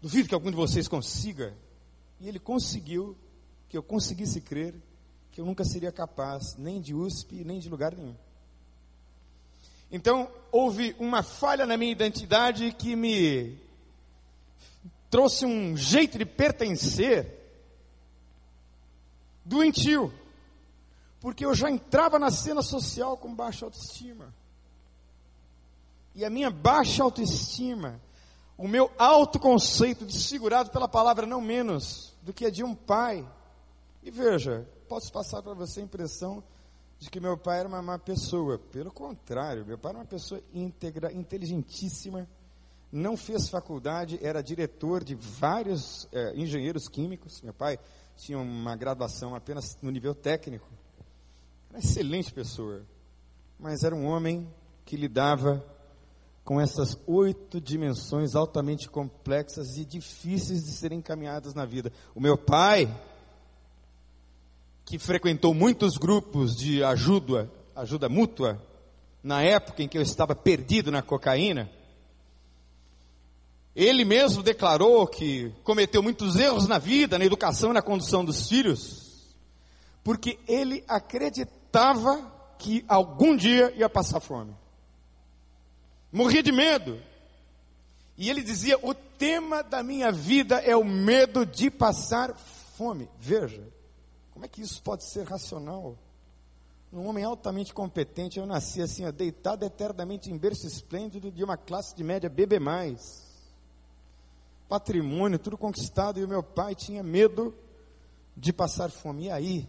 Duvido 0.00 0.28
que 0.28 0.34
algum 0.34 0.50
de 0.50 0.56
vocês 0.56 0.86
consiga. 0.86 1.52
E 2.20 2.28
ele 2.28 2.38
conseguiu 2.38 3.16
que 3.68 3.76
eu 3.76 3.82
conseguisse 3.82 4.40
crer 4.40 4.74
que 5.38 5.42
eu 5.42 5.46
nunca 5.46 5.64
seria 5.64 5.92
capaz 5.92 6.56
nem 6.56 6.80
de 6.80 6.92
USP, 6.92 7.44
nem 7.44 7.60
de 7.60 7.68
lugar 7.68 7.94
nenhum. 7.94 8.16
Então, 9.88 10.28
houve 10.50 10.96
uma 10.98 11.22
falha 11.22 11.64
na 11.64 11.76
minha 11.76 11.92
identidade 11.92 12.72
que 12.72 12.96
me 12.96 13.56
trouxe 15.08 15.46
um 15.46 15.76
jeito 15.76 16.18
de 16.18 16.26
pertencer 16.26 17.38
doentio, 19.44 20.12
porque 21.20 21.46
eu 21.46 21.54
já 21.54 21.70
entrava 21.70 22.18
na 22.18 22.32
cena 22.32 22.60
social 22.60 23.16
com 23.16 23.32
baixa 23.32 23.64
autoestima. 23.64 24.34
E 26.16 26.24
a 26.24 26.30
minha 26.30 26.50
baixa 26.50 27.04
autoestima, 27.04 28.00
o 28.56 28.66
meu 28.66 28.90
autoconceito 28.98 30.04
desfigurado 30.04 30.70
pela 30.70 30.88
palavra 30.88 31.24
não 31.24 31.40
menos 31.40 32.12
do 32.22 32.32
que 32.32 32.44
a 32.44 32.50
de 32.50 32.64
um 32.64 32.74
pai. 32.74 33.24
E 34.02 34.10
veja, 34.10 34.66
posso 34.88 35.12
passar 35.12 35.42
para 35.42 35.54
você 35.54 35.80
a 35.80 35.84
impressão 35.84 36.42
de 36.98 37.10
que 37.10 37.20
meu 37.20 37.36
pai 37.36 37.60
era 37.60 37.68
uma 37.68 37.82
má 37.82 37.98
pessoa. 37.98 38.58
Pelo 38.58 38.90
contrário, 38.90 39.64
meu 39.64 39.78
pai 39.78 39.90
era 39.90 39.98
uma 40.00 40.06
pessoa 40.06 40.42
íntegra, 40.52 41.12
inteligentíssima, 41.12 42.26
não 42.90 43.16
fez 43.16 43.48
faculdade, 43.50 44.18
era 44.22 44.42
diretor 44.42 45.04
de 45.04 45.14
vários 45.14 46.08
é, 46.10 46.34
engenheiros 46.34 46.88
químicos. 46.88 47.42
Meu 47.42 47.52
pai 47.52 47.78
tinha 48.16 48.38
uma 48.38 48.74
graduação 48.74 49.34
apenas 49.34 49.76
no 49.82 49.90
nível 49.90 50.14
técnico. 50.14 50.66
Era 51.68 51.78
uma 51.78 51.84
excelente 51.84 52.32
pessoa, 52.32 52.82
mas 53.58 53.82
era 53.84 53.94
um 53.94 54.06
homem 54.06 54.48
que 54.86 54.96
lidava 54.96 55.62
com 56.42 56.58
essas 56.58 56.98
oito 57.06 57.60
dimensões 57.60 58.34
altamente 58.34 58.88
complexas 58.88 59.76
e 59.76 59.84
difíceis 59.84 60.64
de 60.64 60.72
serem 60.72 61.00
encaminhadas 61.00 61.52
na 61.52 61.66
vida. 61.66 61.92
O 62.14 62.20
meu 62.20 62.38
pai 62.38 62.88
que 64.88 64.98
frequentou 64.98 65.52
muitos 65.52 65.98
grupos 65.98 66.56
de 66.56 66.82
ajuda, 66.82 67.52
ajuda 67.76 68.08
mútua, 68.08 68.58
na 69.22 69.42
época 69.42 69.82
em 69.82 69.88
que 69.88 69.98
eu 69.98 70.02
estava 70.02 70.34
perdido 70.34 70.90
na 70.90 71.02
cocaína, 71.02 71.70
ele 73.76 74.02
mesmo 74.02 74.42
declarou 74.42 75.06
que 75.06 75.52
cometeu 75.62 76.02
muitos 76.02 76.36
erros 76.36 76.66
na 76.66 76.78
vida, 76.78 77.18
na 77.18 77.26
educação 77.26 77.68
e 77.68 77.74
na 77.74 77.82
condução 77.82 78.24
dos 78.24 78.48
filhos, 78.48 79.36
porque 80.02 80.38
ele 80.48 80.82
acreditava 80.88 82.54
que 82.58 82.82
algum 82.88 83.36
dia 83.36 83.70
ia 83.76 83.90
passar 83.90 84.20
fome. 84.20 84.56
Morria 86.10 86.42
de 86.42 86.50
medo. 86.50 86.98
E 88.16 88.30
ele 88.30 88.42
dizia: 88.42 88.78
O 88.82 88.94
tema 88.94 89.62
da 89.62 89.82
minha 89.82 90.10
vida 90.10 90.56
é 90.60 90.74
o 90.74 90.82
medo 90.82 91.44
de 91.44 91.70
passar 91.70 92.34
fome. 92.74 93.06
Veja, 93.20 93.62
como 94.38 94.46
é 94.46 94.48
que 94.48 94.62
isso 94.62 94.80
pode 94.84 95.04
ser 95.04 95.26
racional? 95.26 95.98
Um 96.92 97.08
homem 97.08 97.24
altamente 97.24 97.74
competente, 97.74 98.38
eu 98.38 98.46
nasci 98.46 98.80
assim, 98.80 99.04
ó, 99.04 99.10
deitado 99.10 99.64
eternamente 99.64 100.30
em 100.30 100.38
berço 100.38 100.64
esplêndido 100.64 101.32
de 101.32 101.42
uma 101.42 101.56
classe 101.56 101.92
de 101.96 102.04
média 102.04 102.30
BB+. 102.30 102.60
Patrimônio, 104.68 105.40
tudo 105.40 105.58
conquistado, 105.58 106.20
e 106.20 106.24
o 106.24 106.28
meu 106.28 106.40
pai 106.40 106.76
tinha 106.76 107.02
medo 107.02 107.52
de 108.36 108.52
passar 108.52 108.92
fome. 108.92 109.24
E 109.24 109.30
aí? 109.32 109.68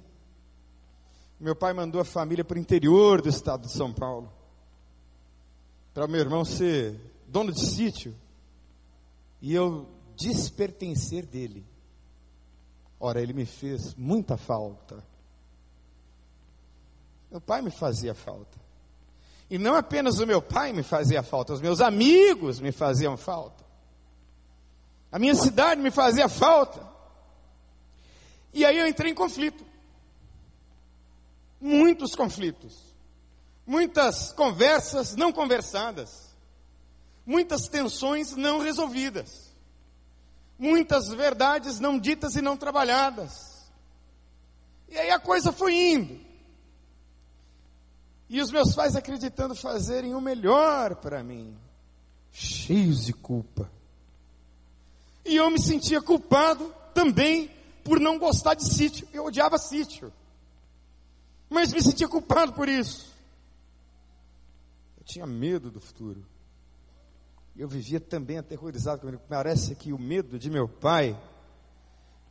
Meu 1.39 1.55
pai 1.55 1.73
mandou 1.73 1.99
a 1.99 2.05
família 2.05 2.45
para 2.45 2.57
o 2.57 2.61
interior 2.61 3.23
do 3.23 3.29
estado 3.29 3.63
de 3.63 3.73
São 3.73 3.91
Paulo. 3.91 4.31
Para 5.95 6.07
meu 6.07 6.21
irmão 6.21 6.45
ser 6.45 6.95
dono 7.27 7.51
de 7.51 7.65
sítio. 7.65 8.15
E 9.41 9.51
eu 9.51 9.89
despertencer 10.15 11.25
dele. 11.25 11.65
Ora, 12.99 13.21
ele 13.21 13.31
me 13.31 13.45
fez 13.45 13.95
muita 13.95 14.35
falta. 14.35 15.01
Meu 17.31 17.39
pai 17.39 17.61
me 17.61 17.71
fazia 17.71 18.13
falta. 18.13 18.57
E 19.49 19.57
não 19.57 19.75
apenas 19.75 20.19
o 20.19 20.27
meu 20.27 20.41
pai 20.41 20.73
me 20.73 20.83
fazia 20.83 21.23
falta, 21.23 21.53
os 21.53 21.61
meus 21.61 21.79
amigos 21.79 22.59
me 22.59 22.71
faziam 22.71 23.15
falta. 23.15 23.63
A 25.11 25.17
minha 25.17 25.33
cidade 25.33 25.81
me 25.81 25.89
fazia 25.89 26.27
falta. 26.27 26.87
E 28.53 28.65
aí 28.65 28.77
eu 28.77 28.87
entrei 28.87 29.11
em 29.11 29.15
conflito. 29.15 29.65
Muitos 31.59 32.13
conflitos. 32.13 32.93
Muitas 33.65 34.33
conversas 34.33 35.15
não 35.15 35.31
conversadas. 35.31 36.35
Muitas 37.25 37.67
tensões 37.67 38.35
não 38.35 38.59
resolvidas 38.59 39.48
muitas 40.59 41.07
verdades 41.07 41.79
não 41.79 41.97
ditas 41.97 42.35
e 42.35 42.41
não 42.41 42.57
trabalhadas. 42.57 43.31
E 44.89 44.97
aí 44.97 45.09
a 45.09 45.19
coisa 45.19 45.53
foi 45.53 45.73
indo. 45.73 46.19
E 48.27 48.41
os 48.41 48.51
meus 48.51 48.75
pais 48.75 48.95
acreditando 48.95 49.55
fazerem 49.55 50.13
o 50.13 50.21
melhor 50.21 50.95
para 50.97 51.23
mim, 51.23 51.57
cheios 52.31 53.05
de 53.05 53.13
culpa. 53.13 53.71
E 55.25 55.35
eu 55.35 55.49
me 55.49 55.59
sentia 55.59 56.01
culpado 56.01 56.75
também 56.93 57.49
por 57.83 57.99
não 57.99 58.19
gostar 58.19 58.53
de 58.53 58.65
sítio. 58.65 59.07
Eu 59.13 59.25
odiava 59.25 59.57
sítio. 59.57 60.13
Mas 61.49 61.73
me 61.73 61.81
sentia 61.81 62.07
culpado 62.07 62.53
por 62.53 62.67
isso. 62.67 63.11
Eu 64.97 65.03
tinha 65.03 65.25
medo 65.25 65.71
do 65.71 65.79
futuro 65.79 66.23
eu 67.59 67.67
vivia 67.67 67.99
também 67.99 68.37
aterrorizado. 68.37 69.19
Parece 69.27 69.75
que 69.75 69.91
o 69.91 69.99
medo 69.99 70.39
de 70.39 70.49
meu 70.49 70.65
pai 70.65 71.21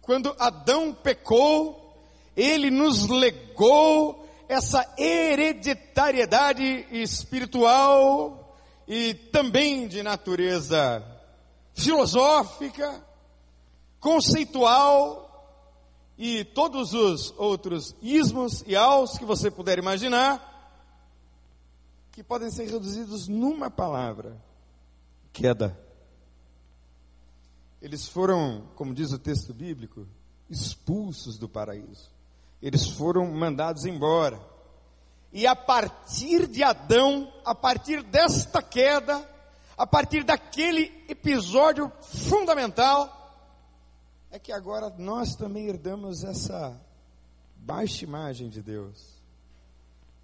Quando 0.02 0.36
Adão 0.38 0.94
pecou, 0.94 1.98
ele 2.36 2.70
nos 2.70 3.08
legou 3.08 4.28
essa 4.48 4.94
hereditariedade 4.98 6.86
espiritual 6.92 8.58
e 8.88 9.14
também 9.14 9.88
de 9.88 10.04
natureza 10.04 11.04
filosófica, 11.74 13.04
conceitual 14.00 15.26
e 16.18 16.44
todos 16.46 16.94
os 16.94 17.34
outros 17.38 17.96
ismos 18.02 18.64
e 18.66 18.76
aos 18.76 19.18
que 19.18 19.26
você 19.26 19.50
puder 19.50 19.80
imaginar, 19.80 20.55
que 22.16 22.24
podem 22.24 22.50
ser 22.50 22.70
reduzidos 22.70 23.28
numa 23.28 23.70
palavra: 23.70 24.42
queda. 25.34 25.78
Eles 27.82 28.08
foram, 28.08 28.70
como 28.76 28.94
diz 28.94 29.12
o 29.12 29.20
texto 29.20 29.54
bíblico, 29.54 30.08
expulsos 30.50 31.38
do 31.38 31.50
paraíso. 31.50 32.10
Eles 32.62 32.88
foram 32.88 33.30
mandados 33.32 33.86
embora. 33.86 34.40
E 35.32 35.46
a 35.46 35.56
partir 35.56 36.48
de 36.48 36.64
Adão, 36.64 37.32
a 37.44 37.54
partir 37.54 38.02
desta 38.02 38.62
queda, 38.64 39.30
a 39.78 39.86
partir 39.86 40.24
daquele 40.24 41.04
episódio 41.10 41.92
fundamental, 42.02 43.12
é 44.32 44.40
que 44.40 44.54
agora 44.54 44.90
nós 44.98 45.36
também 45.36 45.68
herdamos 45.68 46.24
essa 46.24 46.82
baixa 47.58 48.06
imagem 48.06 48.48
de 48.48 48.62
Deus. 48.62 49.22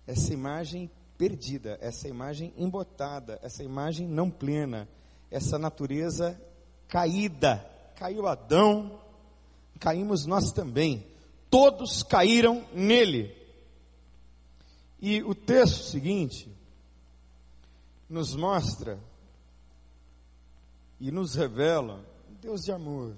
Essa 0.08 0.34
imagem 0.34 0.90
perdida, 1.22 1.78
essa 1.80 2.08
imagem 2.08 2.52
embotada, 2.58 3.40
essa 3.44 3.64
imagem 3.64 4.08
não 4.08 4.28
plena, 4.28 4.90
essa 5.30 5.60
natureza 5.60 6.36
caída. 6.88 7.64
Caiu 7.96 8.26
Adão, 8.26 9.00
caímos 9.80 10.26
nós 10.26 10.52
também 10.52 11.06
todos 11.48 12.02
caíram 12.02 12.66
nele. 12.74 13.38
E 15.00 15.22
o 15.22 15.36
texto 15.36 15.92
seguinte 15.92 16.52
nos 18.10 18.36
mostra 18.36 18.98
e 21.00 21.12
nos 21.12 21.36
revela 21.36 22.04
um 22.32 22.34
Deus 22.42 22.62
de 22.62 22.72
amor. 22.72 23.16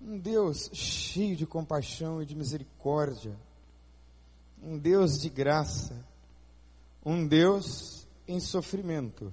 Um 0.00 0.16
Deus 0.16 0.70
cheio 0.72 1.34
de 1.34 1.44
compaixão 1.44 2.22
e 2.22 2.26
de 2.26 2.36
misericórdia. 2.36 3.36
Um 4.62 4.78
Deus 4.78 5.18
de 5.18 5.28
graça. 5.28 5.94
Um 7.04 7.26
Deus 7.26 8.06
em 8.26 8.40
sofrimento. 8.40 9.32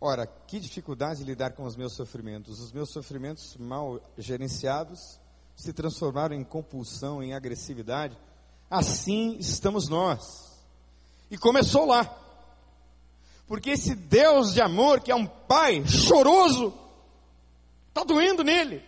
Ora, 0.00 0.26
que 0.26 0.60
dificuldade 0.60 1.24
lidar 1.24 1.52
com 1.52 1.64
os 1.64 1.76
meus 1.76 1.94
sofrimentos. 1.94 2.60
Os 2.60 2.72
meus 2.72 2.90
sofrimentos 2.90 3.56
mal 3.56 4.00
gerenciados 4.16 5.18
se 5.56 5.72
transformaram 5.72 6.36
em 6.36 6.44
compulsão, 6.44 7.22
em 7.22 7.34
agressividade. 7.34 8.16
Assim 8.70 9.36
estamos 9.38 9.88
nós. 9.88 10.56
E 11.30 11.36
começou 11.36 11.84
lá. 11.84 12.16
Porque 13.46 13.70
esse 13.70 13.94
Deus 13.94 14.54
de 14.54 14.60
amor, 14.60 15.00
que 15.00 15.10
é 15.10 15.14
um 15.14 15.26
pai 15.26 15.84
choroso, 15.86 16.72
está 17.88 18.04
doendo 18.04 18.44
nele. 18.44 18.84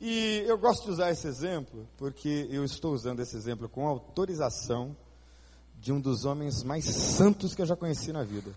E 0.00 0.44
eu 0.46 0.58
gosto 0.58 0.84
de 0.84 0.90
usar 0.90 1.10
esse 1.10 1.26
exemplo, 1.26 1.88
porque 1.96 2.46
eu 2.50 2.64
estou 2.64 2.92
usando 2.92 3.20
esse 3.20 3.36
exemplo 3.36 3.68
com 3.68 3.86
autorização 3.86 4.96
de 5.80 5.92
um 5.92 6.00
dos 6.00 6.24
homens 6.24 6.62
mais 6.62 6.84
santos 6.84 7.54
que 7.54 7.62
eu 7.62 7.66
já 7.66 7.76
conheci 7.76 8.12
na 8.12 8.22
vida 8.22 8.54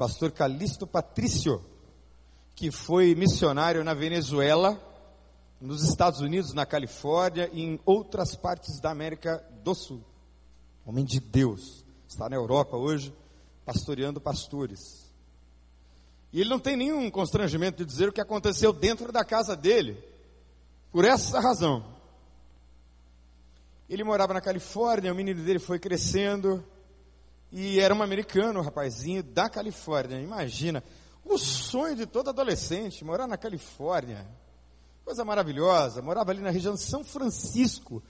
pastor 0.00 0.32
Calixto 0.32 0.86
Patrício, 0.86 1.62
que 2.54 2.70
foi 2.70 3.14
missionário 3.14 3.84
na 3.84 3.92
Venezuela, 3.92 4.80
nos 5.60 5.86
Estados 5.86 6.20
Unidos, 6.20 6.54
na 6.54 6.64
Califórnia 6.64 7.50
e 7.52 7.60
em 7.60 7.78
outras 7.84 8.34
partes 8.34 8.80
da 8.80 8.90
América 8.90 9.44
do 9.62 9.74
Sul. 9.74 10.02
Homem 10.86 11.04
de 11.04 11.20
Deus, 11.20 11.84
está 12.08 12.30
na 12.30 12.36
Europa 12.36 12.78
hoje, 12.78 13.12
pastoreando 13.62 14.22
pastores. 14.22 15.12
E 16.32 16.40
ele 16.40 16.48
não 16.48 16.58
tem 16.58 16.78
nenhum 16.78 17.10
constrangimento 17.10 17.84
de 17.84 17.84
dizer 17.84 18.08
o 18.08 18.12
que 18.12 18.22
aconteceu 18.22 18.72
dentro 18.72 19.12
da 19.12 19.22
casa 19.22 19.54
dele, 19.54 20.02
por 20.92 21.04
essa 21.04 21.40
razão. 21.40 21.84
Ele 23.88 24.04
morava 24.04 24.34
na 24.34 24.40
Califórnia, 24.40 25.12
o 25.12 25.16
menino 25.16 25.42
dele 25.42 25.58
foi 25.58 25.78
crescendo, 25.78 26.64
e 27.50 27.80
era 27.80 27.94
um 27.94 28.02
americano, 28.02 28.60
um 28.60 28.62
rapazinho 28.62 29.22
da 29.22 29.48
Califórnia. 29.48 30.20
Imagina, 30.20 30.82
o 31.24 31.36
sonho 31.36 31.96
de 31.96 32.06
todo 32.06 32.30
adolescente, 32.30 33.04
morar 33.04 33.26
na 33.26 33.36
Califórnia. 33.36 34.26
Coisa 35.04 35.24
maravilhosa. 35.24 36.00
Morava 36.00 36.30
ali 36.30 36.40
na 36.40 36.50
região 36.50 36.74
de 36.74 36.82
São 36.82 37.02
Francisco. 37.02 38.02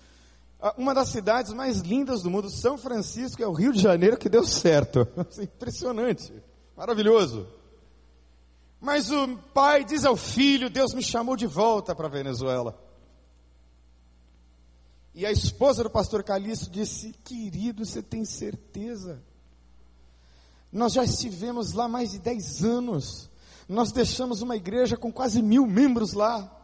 Uma 0.76 0.94
das 0.94 1.08
cidades 1.08 1.52
mais 1.52 1.78
lindas 1.78 2.22
do 2.22 2.30
mundo. 2.30 2.50
São 2.50 2.76
Francisco 2.76 3.42
é 3.42 3.46
o 3.46 3.52
Rio 3.52 3.72
de 3.72 3.80
Janeiro 3.80 4.18
que 4.18 4.28
deu 4.28 4.44
certo. 4.44 5.08
Impressionante. 5.40 6.30
Maravilhoso. 6.76 7.48
Mas 8.80 9.10
o 9.10 9.36
pai 9.36 9.84
diz 9.84 10.04
ao 10.04 10.16
filho: 10.16 10.70
Deus 10.70 10.94
me 10.94 11.02
chamou 11.02 11.36
de 11.36 11.46
volta 11.46 11.94
para 11.94 12.06
a 12.06 12.10
Venezuela. 12.10 12.80
E 15.14 15.26
a 15.26 15.30
esposa 15.30 15.82
do 15.82 15.90
pastor 15.90 16.22
Calixto 16.22 16.70
disse: 16.70 17.12
Querido, 17.24 17.84
você 17.84 18.02
tem 18.02 18.24
certeza? 18.24 19.22
Nós 20.72 20.92
já 20.92 21.04
estivemos 21.04 21.72
lá 21.72 21.88
mais 21.88 22.12
de 22.12 22.18
10 22.20 22.64
anos. 22.64 23.28
Nós 23.68 23.92
deixamos 23.92 24.40
uma 24.40 24.56
igreja 24.56 24.96
com 24.96 25.12
quase 25.12 25.42
mil 25.42 25.66
membros 25.66 26.12
lá. 26.12 26.56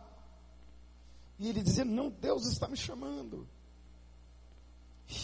E 1.38 1.48
ele 1.48 1.62
dizia: 1.62 1.84
Não, 1.84 2.08
Deus 2.08 2.46
está 2.46 2.66
me 2.66 2.76
chamando. 2.76 3.46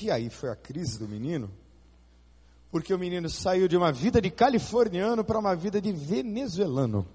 E 0.01 0.11
aí 0.11 0.31
foi 0.31 0.51
a 0.51 0.57
crise 0.57 0.99
do 0.99 1.09
menino, 1.09 1.51
porque 2.73 2.95
o 2.95 2.99
menino 2.99 3.29
saiu 3.29 3.69
de 3.69 3.77
uma 3.77 3.93
vida 3.93 4.19
de 4.19 4.31
californiano 4.31 5.23
para 5.23 5.39
uma 5.39 5.55
vida 5.55 5.79
de 5.79 5.93
venezuelano. 5.93 7.07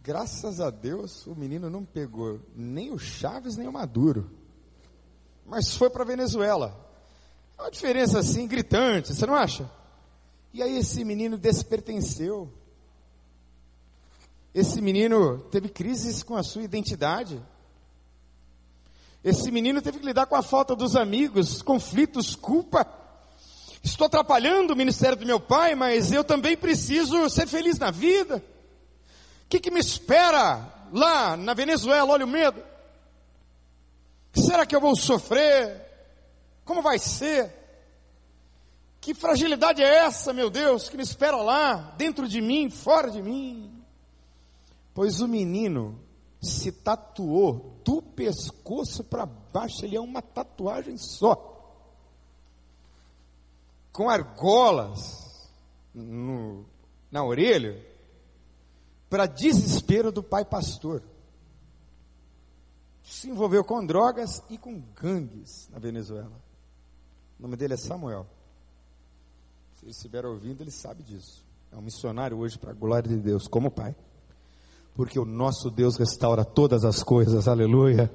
Graças 0.00 0.62
a 0.62 0.70
Deus, 0.70 1.26
o 1.26 1.34
menino 1.34 1.68
não 1.68 1.84
pegou 1.84 2.40
nem 2.56 2.90
o 2.90 2.98
Chaves 2.98 3.58
nem 3.58 3.68
o 3.68 3.72
Maduro, 3.72 4.30
mas 5.44 5.76
foi 5.76 5.90
para 5.90 6.04
Venezuela. 6.04 6.74
É 7.58 7.62
uma 7.62 7.70
diferença 7.70 8.18
assim 8.18 8.48
gritante, 8.48 9.14
você 9.14 9.26
não 9.26 9.34
acha? 9.34 9.70
E 10.50 10.62
aí 10.62 10.78
esse 10.78 11.04
menino 11.04 11.36
despertenceu. 11.36 12.50
Esse 14.54 14.80
menino 14.80 15.38
teve 15.50 15.68
crises 15.68 16.22
com 16.22 16.34
a 16.34 16.42
sua 16.42 16.62
identidade. 16.62 17.42
Esse 19.24 19.50
menino 19.50 19.80
teve 19.80 20.00
que 20.00 20.04
lidar 20.04 20.26
com 20.26 20.36
a 20.36 20.42
falta 20.42 20.76
dos 20.76 20.94
amigos, 20.94 21.62
conflitos, 21.62 22.36
culpa. 22.36 22.86
Estou 23.82 24.06
atrapalhando 24.06 24.74
o 24.74 24.76
ministério 24.76 25.16
do 25.16 25.24
meu 25.24 25.40
pai, 25.40 25.74
mas 25.74 26.12
eu 26.12 26.22
também 26.22 26.54
preciso 26.56 27.30
ser 27.30 27.46
feliz 27.46 27.78
na 27.78 27.90
vida. 27.90 28.36
O 28.36 29.48
que, 29.48 29.58
que 29.58 29.70
me 29.70 29.80
espera 29.80 30.70
lá 30.92 31.38
na 31.38 31.54
Venezuela? 31.54 32.12
Olha 32.12 32.26
o 32.26 32.28
medo. 32.28 32.62
Será 34.34 34.66
que 34.66 34.76
eu 34.76 34.80
vou 34.80 34.94
sofrer? 34.94 35.80
Como 36.64 36.82
vai 36.82 36.98
ser? 36.98 37.50
Que 39.00 39.14
fragilidade 39.14 39.82
é 39.82 40.04
essa, 40.04 40.34
meu 40.34 40.50
Deus, 40.50 40.88
que 40.90 40.96
me 40.98 41.02
espera 41.02 41.36
lá, 41.36 41.94
dentro 41.96 42.28
de 42.28 42.42
mim, 42.42 42.68
fora 42.68 43.10
de 43.10 43.22
mim? 43.22 43.72
Pois 44.92 45.20
o 45.20 45.28
menino 45.28 46.03
se 46.44 46.70
tatuou 46.70 47.80
do 47.84 48.00
pescoço 48.00 49.02
para 49.02 49.26
baixo, 49.26 49.84
ele 49.84 49.96
é 49.96 50.00
uma 50.00 50.22
tatuagem 50.22 50.96
só. 50.96 51.52
com 53.92 54.10
argolas 54.10 55.48
no, 55.94 56.64
na 57.10 57.24
orelha, 57.24 57.80
para 59.08 59.26
desespero 59.26 60.10
do 60.10 60.22
pai 60.22 60.44
pastor. 60.44 61.00
Se 63.04 63.30
envolveu 63.30 63.62
com 63.62 63.86
drogas 63.86 64.42
e 64.50 64.58
com 64.58 64.80
gangues 65.00 65.68
na 65.70 65.78
Venezuela. 65.78 66.32
O 67.38 67.42
nome 67.42 67.56
dele 67.56 67.74
é 67.74 67.76
Samuel. 67.76 68.26
Se 69.76 69.84
ele 69.84 69.92
estiver 69.92 70.26
ouvindo, 70.26 70.62
ele 70.62 70.70
sabe 70.72 71.02
disso. 71.04 71.44
É 71.70 71.76
um 71.76 71.82
missionário 71.82 72.36
hoje 72.38 72.58
para 72.58 72.70
a 72.70 72.74
glória 72.74 73.08
de 73.08 73.16
Deus, 73.16 73.46
como 73.46 73.70
pai. 73.70 73.94
Porque 74.94 75.18
o 75.18 75.24
nosso 75.24 75.70
Deus 75.70 75.96
restaura 75.96 76.44
todas 76.44 76.84
as 76.84 77.02
coisas, 77.02 77.48
aleluia. 77.48 78.10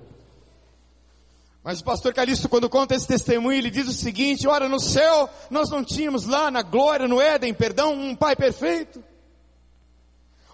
Mas 1.64 1.82
o 1.82 1.84
pastor 1.84 2.14
Calixto, 2.14 2.48
quando 2.48 2.70
conta 2.70 2.96
esse 2.96 3.06
testemunho, 3.06 3.58
ele 3.58 3.70
diz 3.70 3.88
o 3.88 3.94
seguinte: 3.94 4.48
Ora, 4.48 4.70
no 4.70 4.80
céu, 4.80 5.30
nós 5.50 5.70
não 5.70 5.84
tínhamos 5.84 6.26
lá 6.26 6.50
na 6.50 6.62
glória, 6.62 7.08
no 7.08 7.20
Éden, 7.20 7.54
perdão, 7.54 7.94
um 7.94 8.16
pai 8.16 8.36
perfeito. 8.36 9.04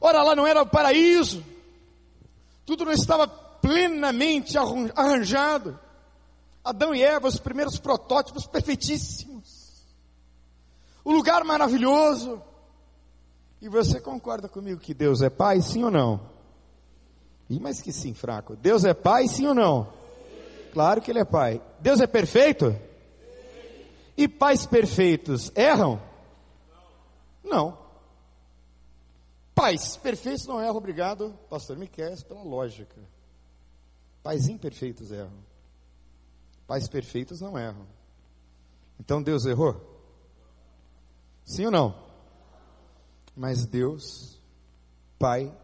Ora, 0.02 0.24
lá 0.24 0.36
não 0.36 0.48
era 0.48 0.62
o 0.62 0.68
paraíso. 0.68 1.44
Tudo 2.66 2.86
não 2.86 2.92
estava 2.92 3.28
plenamente 3.28 4.58
arranjado. 4.96 5.80
Adão 6.64 6.96
e 6.96 7.04
Eva, 7.04 7.28
os 7.28 7.40
primeiros 7.40 7.78
protótipos 7.78 8.48
perfeitíssimos. 8.48 9.86
O 11.04 11.12
lugar 11.12 11.44
maravilhoso. 11.44 12.42
E 13.62 13.70
você 13.70 14.00
concorda 14.00 14.48
comigo 14.48 14.80
que 14.80 14.94
Deus 14.94 15.22
é 15.22 15.30
pai, 15.30 15.62
sim 15.62 15.84
ou 15.84 15.92
não? 15.92 16.20
E 17.50 17.60
mais 17.60 17.82
que 17.82 17.92
sim, 17.92 18.14
fraco. 18.14 18.56
Deus 18.56 18.84
é 18.86 18.94
pai, 18.94 19.28
sim 19.28 19.48
ou 19.48 19.56
não? 19.56 19.94
Claro 20.74 21.02
que 21.02 21.12
ele 21.12 21.20
é 21.20 21.26
pai. 21.26 21.62
Deus 21.80 22.00
é 22.00 22.08
perfeito? 22.08 22.76
E 24.18 24.28
pais 24.28 24.66
perfeitos 24.66 25.52
erram? 25.56 26.02
Não. 27.44 27.78
Pais 29.54 29.96
perfeitos 29.96 30.46
não 30.46 30.62
erram, 30.62 30.76
obrigado, 30.76 31.34
pastor 31.50 31.78
Miquel, 31.78 32.16
pela 32.28 32.44
lógica. 32.44 33.00
Pais 34.22 34.48
imperfeitos 34.50 35.12
erram. 35.12 35.46
Pais 36.68 36.88
perfeitos 36.90 37.40
não 37.40 37.58
erram. 37.58 37.86
Então 39.00 39.22
Deus 39.22 39.46
errou? 39.46 39.80
Sim 41.46 41.66
ou 41.66 41.72
não? 41.72 42.05
Mas 43.36 43.66
Deus, 43.66 44.40
Pai, 45.20 45.56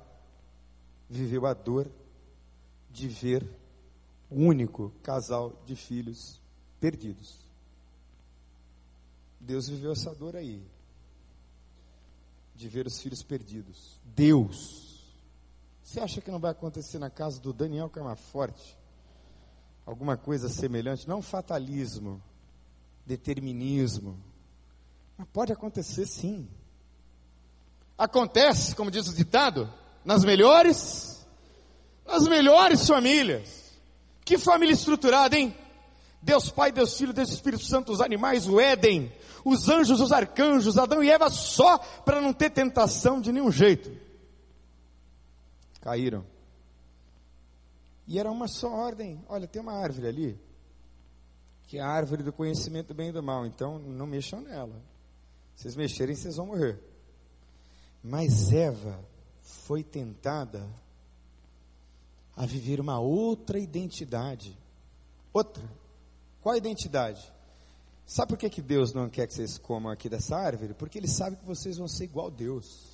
viveu 1.10 1.46
a 1.46 1.54
dor 1.54 1.90
de 2.90 3.08
ver 3.08 3.48
o 4.30 4.36
único 4.36 4.92
casal 5.02 5.62
de 5.66 5.76
filhos 5.76 6.42
perdidos. 6.80 7.40
Deus 9.40 9.68
viveu 9.68 9.92
essa 9.92 10.14
dor 10.14 10.36
aí, 10.36 10.64
de 12.56 12.68
ver 12.68 12.86
os 12.86 13.02
filhos 13.02 13.24
perdidos. 13.24 14.00
Deus. 14.04 14.92
Você 15.84 16.00
acha 16.00 16.22
que 16.22 16.32
não 16.32 16.40
vai 16.40 16.52
acontecer 16.52 17.00
na 17.00 17.10
casa 17.10 17.40
do 17.40 17.52
Daniel 17.52 17.90
Camaforte? 17.90 18.78
Alguma 19.86 20.16
coisa 20.16 20.48
semelhante? 20.48 21.08
Não 21.08 21.22
fatalismo, 21.22 22.22
determinismo. 23.06 24.18
Mas 25.18 25.28
pode 25.30 25.52
acontecer 25.52 26.06
sim. 26.06 26.48
Acontece, 28.02 28.76
como 28.76 28.90
diz 28.90 29.08
o 29.08 29.14
ditado, 29.14 29.72
nas 30.04 30.26
melhores, 30.26 31.24
nas 32.04 32.28
melhores 32.28 32.88
famílias. 32.88 33.80
Que 34.26 34.40
família 34.40 34.74
estruturada, 34.74 35.38
hein? 35.38 35.56
Deus 36.20 36.50
Pai, 36.50 36.72
Deus 36.72 36.98
Filho, 36.98 37.14
Deus 37.14 37.30
Espírito 37.30 37.64
Santo, 37.64 37.92
os 37.92 38.02
animais, 38.02 38.48
o 38.48 38.60
Éden, 38.60 39.14
os 39.46 39.70
anjos, 39.70 40.02
os 40.02 40.12
arcanjos, 40.12 40.80
Adão 40.80 41.04
e 41.04 41.12
Eva 41.12 41.30
só 41.30 41.78
para 41.78 42.20
não 42.20 42.34
ter 42.34 42.50
tentação 42.50 43.22
de 43.22 43.32
nenhum 43.32 43.52
jeito. 43.52 43.96
Caíram. 45.80 46.26
E 48.08 48.18
era 48.18 48.32
uma 48.32 48.48
só 48.48 48.72
ordem. 48.72 49.24
Olha, 49.30 49.48
tem 49.48 49.62
uma 49.62 49.74
árvore 49.74 50.08
ali, 50.08 50.40
que 51.68 51.78
é 51.78 51.82
a 51.82 51.88
árvore 51.88 52.24
do 52.24 52.34
conhecimento 52.34 52.88
do 52.88 52.94
bem 52.96 53.10
e 53.10 53.12
do 53.12 53.22
mal. 53.22 53.46
Então, 53.46 53.78
não 53.78 54.08
mexam 54.08 54.42
nela. 54.42 54.82
Se 55.56 55.62
vocês 55.62 55.76
mexerem, 55.76 56.16
vocês 56.16 56.38
vão 56.38 56.48
morrer. 56.48 56.90
Mas 58.04 58.52
Eva 58.52 59.00
foi 59.42 59.84
tentada 59.84 60.68
a 62.36 62.46
viver 62.46 62.80
uma 62.80 63.00
outra 63.00 63.60
identidade. 63.60 64.58
Outra. 65.34 65.64
Qual 66.42 66.54
a 66.54 66.58
identidade? 66.58 67.32
Sabe 68.06 68.30
por 68.30 68.38
que, 68.38 68.50
que 68.50 68.62
Deus 68.62 68.94
não 68.94 69.10
quer 69.10 69.28
que 69.28 69.34
vocês 69.34 69.58
comam 69.58 69.92
aqui 69.92 70.10
dessa 70.10 70.36
árvore? 70.36 70.74
Porque 70.74 70.98
Ele 70.98 71.08
sabe 71.08 71.38
que 71.38 71.46
vocês 71.46 71.78
vão 71.78 71.88
ser 71.88 72.06
igual 72.06 72.28
a 72.28 72.32
Deus. 72.32 72.92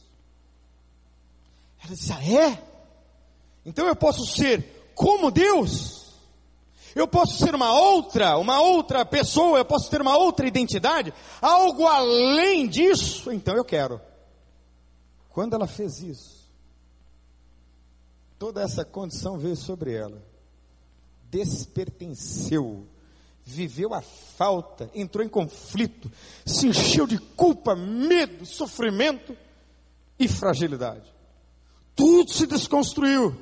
Ela 1.84 1.96
disse: 1.96 2.12
Ah, 2.12 2.24
é? 2.24 2.64
Então 3.66 3.88
eu 3.88 3.96
posso 3.96 4.26
ser 4.26 4.92
como 4.94 5.32
Deus? 5.32 6.08
Eu 6.96 7.08
posso 7.08 7.38
ser 7.38 7.54
uma 7.54 7.72
outra, 7.74 8.38
uma 8.38 8.60
outra 8.60 9.06
pessoa, 9.06 9.60
eu 9.60 9.66
posso 9.66 9.90
ter 9.90 10.02
uma 10.02 10.18
outra 10.18 10.48
identidade? 10.48 11.14
Algo 11.42 11.86
além 11.86 12.68
disso? 12.68 13.32
Então 13.32 13.56
eu 13.56 13.64
quero. 13.64 14.02
Quando 15.38 15.54
ela 15.54 15.68
fez 15.68 16.02
isso, 16.02 16.50
toda 18.40 18.60
essa 18.64 18.84
condição 18.84 19.38
veio 19.38 19.56
sobre 19.56 19.94
ela. 19.94 20.20
Despertenceu, 21.30 22.88
viveu 23.44 23.94
a 23.94 24.02
falta, 24.02 24.90
entrou 24.96 25.24
em 25.24 25.30
conflito, 25.30 26.12
se 26.44 26.66
encheu 26.66 27.06
de 27.06 27.20
culpa, 27.20 27.76
medo, 27.76 28.48
sofrimento 28.48 29.38
e 30.18 30.28
fragilidade. 30.28 31.14
Tudo 31.96 32.34
se 32.34 32.48
desconstruiu. 32.48 33.40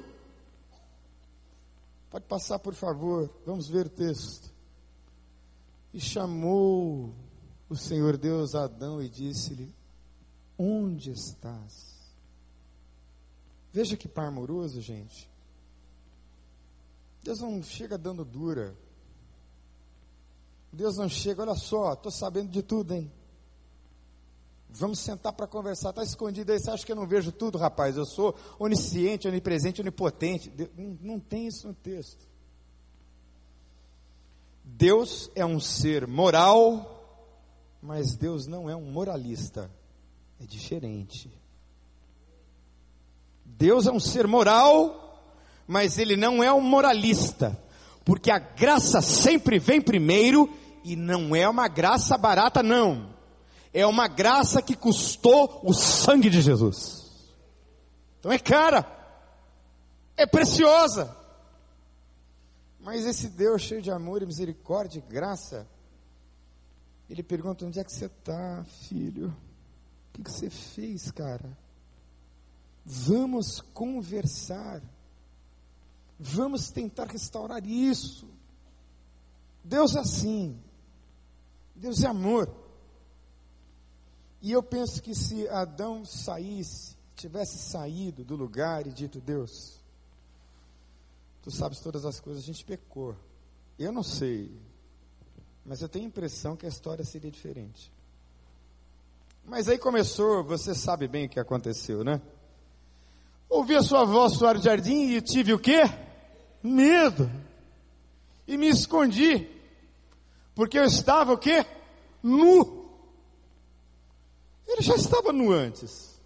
Pode 2.10 2.26
passar, 2.26 2.60
por 2.60 2.74
favor, 2.74 3.34
vamos 3.46 3.70
ver 3.70 3.86
o 3.86 3.90
texto. 3.90 4.52
E 5.94 6.02
chamou 6.02 7.16
o 7.70 7.76
Senhor 7.78 8.18
Deus 8.18 8.54
Adão 8.54 9.02
e 9.02 9.08
disse-lhe: 9.08 9.74
Onde 10.58 11.12
estás? 11.12 11.96
Veja 13.72 13.98
que 13.98 14.08
par 14.08 14.28
amoroso, 14.28 14.80
gente. 14.80 15.30
Deus 17.24 17.39
não 17.39 17.62
chega 17.62 17.98
dando 17.98 18.24
dura. 18.24 18.76
Deus 20.72 20.98
não 20.98 21.10
chega, 21.10 21.41
olha 21.41 21.56
só, 21.56 21.94
estou 21.94 22.12
sabendo 22.12 22.50
de 22.50 22.62
tudo, 22.62 22.94
hein? 22.94 23.12
Vamos 24.70 25.00
sentar 25.00 25.32
para 25.32 25.48
conversar. 25.48 25.91
Está 25.91 26.04
escondido 26.04 26.52
aí, 26.52 26.60
você 26.60 26.70
acha 26.70 26.86
que 26.86 26.91
eu 26.91 26.96
não 26.96 27.08
vejo 27.08 27.32
tudo, 27.32 27.58
rapaz? 27.58 27.96
Eu 27.96 28.06
sou 28.06 28.36
onisciente, 28.60 29.28
onipresente, 29.28 29.82
onipotente. 29.82 30.54
Não, 30.78 30.98
não 31.02 31.20
tem 31.20 31.48
isso 31.48 31.68
no 31.68 31.74
texto. 31.74 32.28
Deus 34.63 35.32
é 35.34 35.46
um 35.46 35.60
ser 35.60 36.06
moral, 36.06 37.39
mas 37.82 38.18
Deus 38.18 38.48
não 38.48 38.70
é 38.70 38.76
um 38.76 38.91
moralista. 38.91 39.72
É 40.39 40.45
diferente. 40.45 41.32
Deus 43.45 43.88
é 43.88 43.91
um 43.91 44.00
ser 44.00 44.28
moral, 44.28 45.24
mas 45.67 45.98
ele 45.98 46.17
não 46.17 46.43
é 46.43 46.52
um 46.52 46.62
moralista, 46.62 47.58
porque 48.04 48.30
a 48.30 48.39
graça 48.39 49.02
sempre 49.02 49.60
vem 49.60 49.82
primeiro 49.82 50.50
e 50.84 50.95
não 50.95 51.36
é 51.36 51.48
uma 51.48 51.67
graça 51.67 52.17
barata, 52.17 52.62
não. 52.62 53.13
É 53.74 53.86
uma 53.86 54.08
graça 54.08 54.62
que 54.62 54.76
custou 54.76 55.60
o 55.63 55.74
sangue 55.74 56.30
de 56.30 56.41
Jesus. 56.41 57.06
Então 58.19 58.32
é 58.32 58.39
cara, 58.39 58.86
é 60.17 60.26
preciosa. 60.26 61.15
Mas 62.80 63.06
esse 63.06 63.30
Deus 63.30 63.63
cheio 63.63 63.82
de 63.82 63.89
amor 63.89 64.21
e 64.21 64.26
misericórdia 64.26 65.00
e 65.00 65.12
graça, 65.12 65.67
ele 67.10 67.24
pergunta: 67.24 67.65
onde 67.65 67.80
é 67.80 67.84
que 67.84 67.91
você 67.91 68.06
está, 68.06 68.63
filho? 68.88 69.36
Que, 70.15 70.23
que 70.23 70.32
você 70.32 70.49
fez, 70.49 71.12
cara? 71.12 71.58
Vamos 72.86 73.60
conversar. 73.73 74.82
Vamos 76.17 76.69
tentar 76.69 77.08
restaurar 77.08 77.65
isso. 77.65 78.25
Deus 79.62 79.93
é 79.93 79.99
assim. 79.99 80.58
Deus 81.75 82.01
é 82.01 82.08
amor. 82.08 82.49
E 84.41 84.54
eu 84.54 84.63
penso 84.63 85.01
que 85.01 85.13
se 85.13 85.49
Adão 85.49 86.06
saísse, 86.06 86.95
tivesse 87.13 87.58
saído 87.58 88.23
do 88.23 88.38
lugar 88.38 88.88
e 88.88 88.93
dito: 88.93 89.19
Deus, 89.19 89.82
tu 91.41 91.51
sabes 91.51 91.80
todas 91.82 92.06
as 92.06 92.21
coisas, 92.21 92.41
a 92.41 92.45
gente 92.45 92.63
pecou. 92.63 93.17
Eu 93.78 93.91
não 93.91 94.04
sei, 94.04 94.58
mas 95.65 95.82
eu 95.82 95.89
tenho 95.89 96.06
a 96.06 96.08
impressão 96.08 96.56
que 96.56 96.65
a 96.65 96.69
história 96.69 97.04
seria 97.04 97.30
diferente. 97.30 97.91
Mas 99.46 99.70
aí 99.70 99.78
começou, 99.78 100.44
você 100.44 100.74
sabe 100.74 101.08
bem 101.08 101.28
o 101.28 101.30
que 101.30 101.40
aconteceu, 101.40 102.04
né? 102.04 102.20
Ouvi 103.48 103.76
a 103.76 103.84
sua 103.84 104.04
voz 104.04 104.34
soar 104.34 104.56
no 104.56 104.62
jardim 104.62 105.12
e 105.12 105.22
tive 105.22 105.54
o 105.54 105.60
quê? 105.60 105.84
Medo. 106.64 107.30
E 108.48 108.58
me 108.58 108.68
escondi. 108.68 109.48
Porque 110.56 110.80
eu 110.80 110.84
estava 110.84 111.34
o 111.34 111.38
quê? 111.38 111.66
Nu. 112.24 112.90
Ele 114.68 114.82
já 114.82 114.96
estava 114.96 115.32
nu 115.32 115.52
antes. 115.52 116.20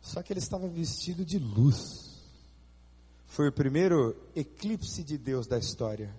Só 0.00 0.22
que 0.22 0.32
ele 0.32 0.40
estava 0.40 0.68
vestido 0.68 1.24
de 1.24 1.38
luz. 1.38 2.22
Foi 3.26 3.48
o 3.48 3.52
primeiro 3.52 4.16
eclipse 4.36 5.02
de 5.02 5.18
Deus 5.18 5.48
da 5.48 5.58
história. 5.58 6.14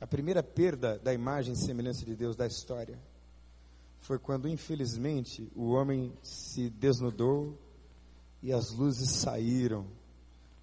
A 0.00 0.06
primeira 0.06 0.44
perda 0.44 0.96
da 1.00 1.12
imagem 1.12 1.54
e 1.54 1.56
semelhança 1.56 2.04
de 2.04 2.14
Deus 2.14 2.36
da 2.36 2.46
história. 2.46 2.96
Foi 4.00 4.18
quando, 4.18 4.48
infelizmente, 4.48 5.50
o 5.54 5.70
homem 5.70 6.12
se 6.22 6.70
desnudou 6.70 7.58
e 8.42 8.52
as 8.52 8.70
luzes 8.70 9.10
saíram, 9.10 9.86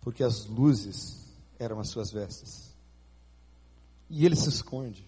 porque 0.02 0.24
as 0.24 0.46
luzes 0.46 1.26
eram 1.60 1.80
as 1.80 1.90
suas 1.90 2.12
vestes. 2.12 2.74
E 4.10 4.26
ele 4.26 4.36
se 4.36 4.50
esconde. 4.50 5.08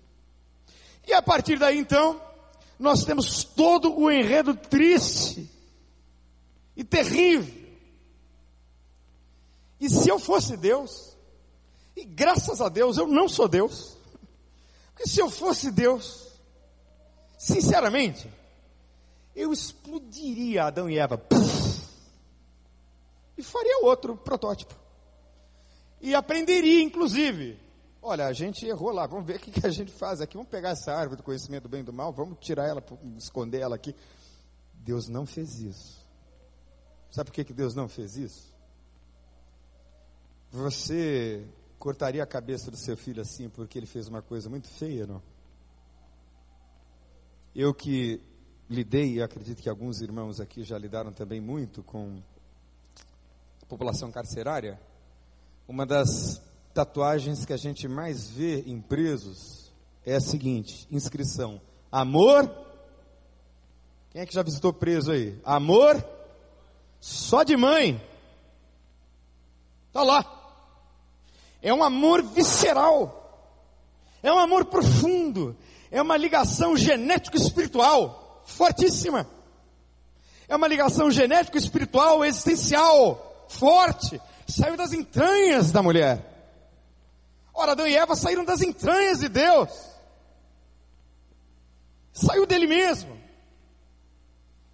E 1.08 1.14
a 1.14 1.22
partir 1.22 1.58
daí 1.58 1.78
então, 1.78 2.22
nós 2.78 3.04
temos 3.04 3.44
todo 3.44 3.98
o 3.98 4.12
enredo 4.12 4.54
triste 4.56 5.50
e 6.76 6.84
terrível. 6.84 7.68
E 9.80 9.90
se 9.90 10.10
eu 10.10 10.20
fosse 10.20 10.58
Deus, 10.58 11.16
e 11.96 12.04
graças 12.04 12.62
a 12.62 12.70
Deus 12.70 12.98
eu 12.98 13.08
não 13.08 13.30
sou 13.30 13.48
Deus, 13.48 13.98
porque 14.94 15.08
se 15.08 15.20
eu 15.20 15.30
fosse 15.30 15.72
Deus, 15.72 16.27
sinceramente, 17.38 18.30
eu 19.36 19.54
explodiria 19.54 20.66
Adão 20.66 20.90
e 20.90 20.98
Eva 20.98 21.22
e 23.38 23.44
faria 23.44 23.86
outro 23.86 24.18
protótipo. 24.18 24.76
E 26.02 26.14
aprenderia, 26.14 26.82
inclusive, 26.82 27.60
Olha, 28.02 28.28
a 28.28 28.32
gente 28.32 28.66
errou 28.66 28.92
lá, 28.92 29.06
vamos 29.06 29.26
ver 29.26 29.36
o 29.36 29.40
que, 29.40 29.52
que 29.52 29.68
a 29.68 29.70
gente 29.70 29.92
faz 29.92 30.22
aqui. 30.22 30.36
Vamos 30.36 30.50
pegar 30.50 30.70
essa 30.70 30.94
árvore 30.94 31.18
do 31.18 31.24
conhecimento 31.24 31.64
do 31.64 31.70
bem 31.70 31.82
e 31.82 31.84
do 31.84 31.92
mal, 31.92 32.14
vamos 32.14 32.38
tirar 32.40 32.66
ela, 32.66 32.82
esconder 33.18 33.60
ela 33.60 33.76
aqui. 33.76 33.94
Deus 34.74 35.10
não 35.10 35.26
fez 35.26 35.60
isso. 35.60 36.08
Sabe 37.12 37.30
por 37.30 37.34
que, 37.34 37.44
que 37.44 37.54
Deus 37.54 37.76
não 37.76 37.90
fez 37.90 38.16
isso? 38.16 38.54
Você 40.52 41.46
cortaria 41.78 42.24
a 42.24 42.26
cabeça 42.26 42.72
do 42.72 42.78
seu 42.78 42.96
filho 42.96 43.22
assim 43.22 43.50
porque 43.50 43.78
ele 43.78 43.86
fez 43.86 44.08
uma 44.08 44.22
coisa 44.22 44.50
muito 44.50 44.70
feia, 44.70 45.06
não? 45.06 45.22
Eu 47.60 47.74
que 47.74 48.22
lidei, 48.70 49.16
e 49.16 49.22
acredito 49.24 49.64
que 49.64 49.68
alguns 49.68 50.00
irmãos 50.00 50.40
aqui 50.40 50.64
já 50.64 50.78
lidaram 50.78 51.12
também 51.12 51.42
muito 51.42 51.82
com 51.82 52.22
a 53.64 53.66
população 53.66 54.12
carcerária, 54.12 54.80
uma 55.68 55.84
das 55.84 56.40
tatuagens 56.72 57.46
que 57.46 57.54
a 57.54 57.58
gente 57.58 57.88
mais 57.88 58.30
vê 58.30 58.62
em 58.62 58.80
presos 58.80 59.74
é 60.06 60.14
a 60.14 60.22
seguinte: 60.22 60.88
inscrição: 60.92 61.60
amor. 61.92 62.48
Quem 64.12 64.22
é 64.22 64.26
que 64.28 64.36
já 64.36 64.44
visitou 64.44 64.72
preso 64.72 65.12
aí? 65.12 65.42
Amor 65.44 66.08
só 67.02 67.42
de 67.42 67.58
mãe. 67.58 68.00
Está 69.88 70.04
lá. 70.04 70.24
É 71.60 71.74
um 71.74 71.84
amor 71.84 72.22
visceral. 72.22 73.50
É 74.22 74.32
um 74.32 74.38
amor 74.38 74.66
profundo. 74.66 75.58
É 75.90 76.02
uma 76.02 76.18
ligação 76.18 76.76
genético-espiritual 76.76 78.44
fortíssima. 78.46 79.28
É 80.48 80.56
uma 80.56 80.68
ligação 80.68 81.12
genético-espiritual 81.12 82.24
existencial 82.24 83.46
forte. 83.50 84.22
Saiu 84.48 84.78
das 84.78 84.94
entranhas 84.94 85.72
da 85.72 85.84
mulher. 85.84 86.38
Ora, 87.54 87.72
Adão 87.72 87.88
e 87.88 87.96
Eva 87.96 88.16
saíram 88.16 88.46
das 88.46 88.62
entranhas 88.62 89.20
de 89.20 89.30
Deus. 89.30 89.70
Saiu 92.14 92.46
dele 92.46 92.68
mesmo. 92.68 93.18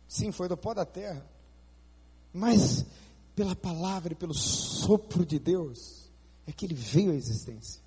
Sim, 0.07 0.31
foi 0.31 0.47
do 0.47 0.55
pó 0.55 0.73
da 0.73 0.85
terra. 0.85 1.25
Mas 2.31 2.85
pela 3.35 3.55
palavra 3.55 4.13
e 4.13 4.15
pelo 4.15 4.33
sopro 4.33 5.25
de 5.25 5.39
Deus 5.39 6.11
é 6.45 6.51
que 6.51 6.65
ele 6.65 6.73
veio 6.73 7.11
à 7.11 7.15
existência. 7.15 7.82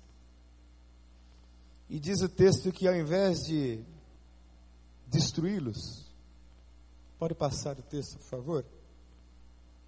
E 1.89 1.99
diz 1.99 2.21
o 2.21 2.29
texto 2.29 2.71
que 2.71 2.87
ao 2.87 2.95
invés 2.95 3.39
de 3.39 3.83
destruí-los, 5.07 6.05
pode 7.17 7.33
passar 7.33 7.79
o 7.79 7.81
texto, 7.81 8.17
por 8.17 8.25
favor? 8.25 8.65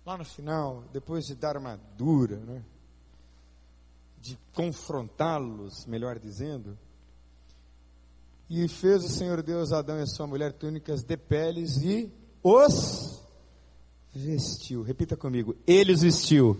Lá 0.05 0.17
no 0.17 0.25
final, 0.25 0.85
depois 0.93 1.25
de 1.25 1.35
dar 1.35 1.57
uma 1.57 1.77
dura, 1.97 2.37
né? 2.37 2.63
de 4.21 4.37
confrontá-los, 4.53 5.85
melhor 5.85 6.19
dizendo. 6.19 6.77
E 8.49 8.67
fez 8.67 9.03
o 9.03 9.09
Senhor 9.09 9.41
Deus 9.41 9.71
Adão 9.71 10.01
e 10.01 10.07
sua 10.07 10.25
mulher 10.25 10.53
túnicas 10.53 11.03
de 11.03 11.15
peles 11.15 11.77
e 11.81 12.11
os 12.43 13.21
vestiu. 14.13 14.81
Repita 14.81 15.15
comigo: 15.15 15.55
ele 15.67 15.93
os 15.93 16.01
vestiu. 16.01 16.59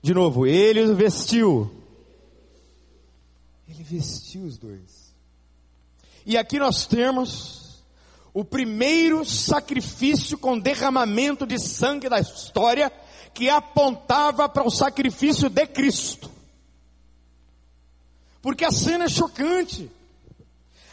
De 0.00 0.14
novo, 0.14 0.46
ele 0.46 0.80
os 0.80 0.96
vestiu. 0.96 1.81
Ele 3.68 3.82
vestiu 3.82 4.42
os 4.44 4.58
dois. 4.58 5.14
E 6.24 6.36
aqui 6.36 6.58
nós 6.58 6.86
temos 6.86 7.82
o 8.34 8.44
primeiro 8.44 9.24
sacrifício 9.24 10.38
com 10.38 10.58
derramamento 10.58 11.46
de 11.46 11.58
sangue 11.58 12.08
da 12.08 12.20
história 12.20 12.90
que 13.34 13.48
apontava 13.48 14.48
para 14.48 14.66
o 14.66 14.70
sacrifício 14.70 15.48
de 15.48 15.66
Cristo. 15.66 16.30
Porque 18.40 18.64
a 18.64 18.70
cena 18.70 19.04
é 19.04 19.08
chocante. 19.08 19.90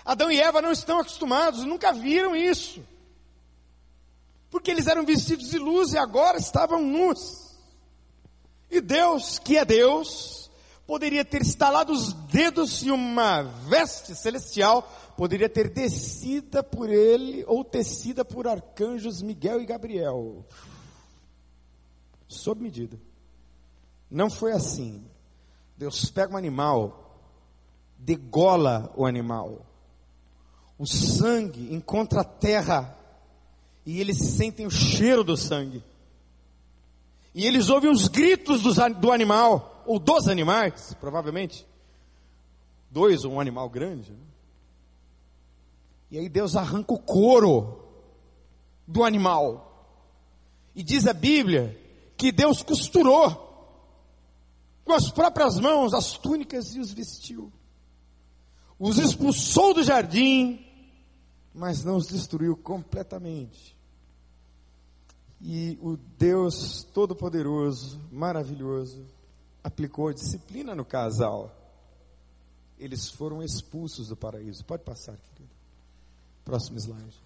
Adão 0.06 0.32
e 0.32 0.40
Eva 0.40 0.62
não 0.62 0.72
estão 0.72 1.00
acostumados, 1.00 1.64
nunca 1.64 1.94
viram 1.94 2.36
isso. 2.36 2.82
Porque 4.50 4.72
eles 4.72 4.88
eram 4.88 5.06
vestidos 5.06 5.50
de 5.50 5.58
luz 5.58 5.94
e 5.94 5.98
agora 5.98 6.38
estavam 6.38 6.82
nus. 6.82 7.56
E 8.72 8.82
Deus, 8.82 9.40
que 9.40 9.58
é 9.58 9.66
Deus, 9.66 10.49
poderia 10.90 11.24
ter 11.24 11.44
instalado 11.44 11.94
os 11.94 12.14
dedos 12.14 12.82
em 12.82 12.90
uma 12.90 13.44
veste 13.44 14.16
celestial, 14.16 14.92
poderia 15.16 15.48
ter 15.48 15.70
descida 15.70 16.64
por 16.64 16.90
ele 16.90 17.46
ou 17.46 17.64
tecida 17.64 18.26
por 18.26 18.48
arcanjos 18.48 19.22
Miguel 19.22 19.62
e 19.62 19.68
Gabriel 19.68 20.44
sob 22.28 22.64
medida. 22.64 23.00
Não 24.10 24.32
foi 24.32 24.52
assim. 24.52 25.06
Deus 25.78 26.10
pega 26.10 26.34
um 26.34 26.38
animal, 26.38 27.22
degola 27.96 28.92
o 28.96 29.06
animal. 29.06 29.64
O 30.76 30.88
sangue 30.88 31.72
encontra 31.72 32.22
a 32.22 32.26
terra 32.26 32.98
e 33.86 34.02
eles 34.02 34.18
sentem 34.18 34.66
o 34.66 34.72
cheiro 34.72 35.24
do 35.24 35.38
sangue. 35.38 35.84
E 37.36 37.46
eles 37.46 37.70
ouvem 37.70 37.92
os 37.92 38.08
gritos 38.08 38.64
do, 38.64 38.74
do 38.96 39.12
animal, 39.12 39.79
ou 39.90 39.98
dos 39.98 40.28
animais, 40.28 40.94
provavelmente. 41.00 41.66
Dois 42.92 43.26
ou 43.26 43.34
um 43.34 43.40
animal 43.40 43.68
grande. 43.68 44.12
Né? 44.12 44.24
E 46.12 46.20
aí 46.20 46.30
Deus 46.30 46.56
arranca 46.56 46.94
o 46.94 47.00
couro 47.00 47.90
do 48.86 49.04
animal. 49.04 49.98
E 50.76 50.84
diz 50.84 51.08
a 51.08 51.14
Bíblia 51.14 51.76
que 52.16 52.32
Deus 52.32 52.62
costurou 52.62 53.48
com 54.86 54.94
as 54.94 55.10
próprias 55.10 55.60
mãos 55.60 55.92
as 55.92 56.14
túnicas 56.20 56.76
e 56.76 56.80
os 56.80 56.92
vestiu. 56.92 57.52
Os 58.78 59.00
expulsou 59.00 59.74
do 59.74 59.82
jardim, 59.82 60.64
mas 61.52 61.84
não 61.84 61.98
os 61.98 62.06
destruiu 62.06 62.56
completamente. 62.56 63.76
E 65.42 65.80
o 65.82 65.98
Deus 65.98 66.84
Todo-Poderoso, 66.94 68.00
maravilhoso, 68.12 69.04
aplicou 69.70 70.14
disciplina 70.14 70.76
no 70.76 70.84
casal. 70.84 71.56
Eles 72.78 73.10
foram 73.10 73.42
expulsos 73.42 74.10
do 74.10 74.16
paraíso. 74.16 74.66
Pode 74.66 74.84
passar, 74.84 75.16
querido. 75.18 75.54
Próximo 76.44 76.78
slide. 76.78 77.22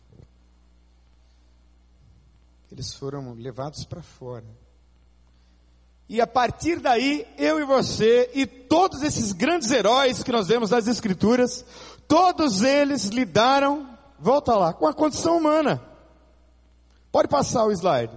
Eles 2.72 2.94
foram 2.94 3.34
levados 3.34 3.86
para 3.86 4.02
fora. 4.02 4.46
E 6.10 6.20
a 6.20 6.28
partir 6.28 6.80
daí, 6.80 7.26
eu 7.38 7.60
e 7.60 7.66
você 7.66 8.30
e 8.34 8.46
todos 8.46 9.02
esses 9.04 9.32
grandes 9.32 9.72
heróis 9.72 10.22
que 10.22 10.32
nós 10.32 10.48
vemos 10.48 10.70
nas 10.70 10.88
Escrituras, 10.88 11.64
todos 12.08 12.62
eles 12.62 13.06
lidaram, 13.06 13.98
volta 14.20 14.56
lá, 14.56 14.74
com 14.74 14.88
a 14.88 14.94
condição 14.94 15.38
humana. 15.38 15.82
Pode 17.12 17.28
passar 17.28 17.66
o 17.66 17.72
slide. 17.72 18.14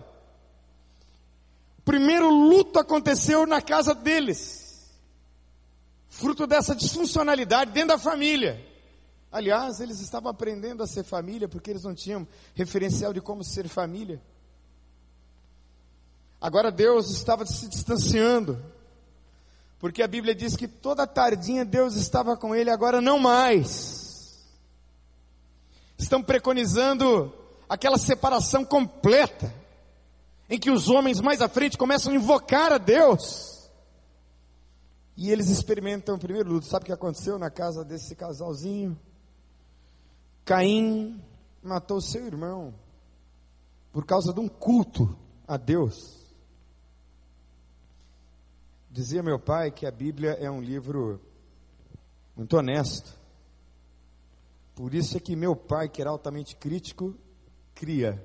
Primeiro 1.87 2.29
luto 2.29 2.81
aconteceu 2.81 3.47
na 3.47 3.63
casa 3.63 3.95
deles, 3.95 4.91
fruto 6.09 6.45
dessa 6.45 6.75
disfuncionalidade 6.75 7.71
dentro 7.71 7.91
da 7.91 7.99
família. 7.99 8.61
Aliás, 9.31 9.79
eles 9.79 10.01
estavam 10.01 10.29
aprendendo 10.29 10.83
a 10.83 10.87
ser 10.89 11.05
família 11.05 11.47
porque 11.47 11.71
eles 11.71 11.85
não 11.85 11.95
tinham 11.95 12.27
referencial 12.57 13.13
de 13.13 13.21
como 13.21 13.45
ser 13.45 13.69
família. 13.69 14.21
Agora 16.41 16.73
Deus 16.73 17.09
estava 17.09 17.47
se 17.47 17.69
distanciando, 17.69 18.61
porque 19.79 20.03
a 20.03 20.09
Bíblia 20.09 20.35
diz 20.35 20.57
que 20.57 20.67
toda 20.67 21.07
tardinha 21.07 21.65
Deus 21.65 21.95
estava 21.95 22.37
com 22.37 22.53
ele, 22.53 22.69
agora 22.69 23.01
não 23.01 23.17
mais. 23.21 24.45
estão 25.97 26.21
preconizando 26.21 27.33
aquela 27.69 27.97
separação 27.97 28.65
completa, 28.65 29.55
em 30.49 30.59
que 30.59 30.71
os 30.71 30.89
homens 30.89 31.21
mais 31.21 31.41
à 31.41 31.49
frente 31.49 31.77
começam 31.77 32.13
a 32.13 32.17
invocar 32.17 32.73
a 32.73 32.79
Deus. 32.79 33.71
E 35.17 35.31
eles 35.31 35.49
experimentam 35.49 36.19
primeiro. 36.19 36.63
Sabe 36.63 36.85
o 36.85 36.87
que 36.87 36.93
aconteceu 36.93 37.39
na 37.39 37.51
casa 37.51 37.85
desse 37.85 38.15
casalzinho? 38.15 38.99
Caim 40.45 41.21
matou 41.63 42.01
seu 42.01 42.27
irmão 42.27 42.75
por 43.93 44.05
causa 44.05 44.33
de 44.33 44.39
um 44.39 44.49
culto 44.49 45.17
a 45.49 45.57
Deus. 45.57 46.17
Dizia 48.91 49.23
meu 49.23 49.39
pai 49.39 49.71
que 49.71 49.87
a 49.87 49.91
Bíblia 49.91 50.33
é 50.33 50.51
um 50.51 50.61
livro 50.61 51.21
muito 52.37 52.57
honesto. 52.57 53.19
Por 54.75 54.95
isso 54.95 55.17
é 55.17 55.21
que 55.21 55.35
meu 55.35 55.57
pai, 55.57 55.89
que 55.89 56.01
era 56.03 56.11
altamente 56.11 56.55
crítico, 56.55 57.15
cria, 57.75 58.23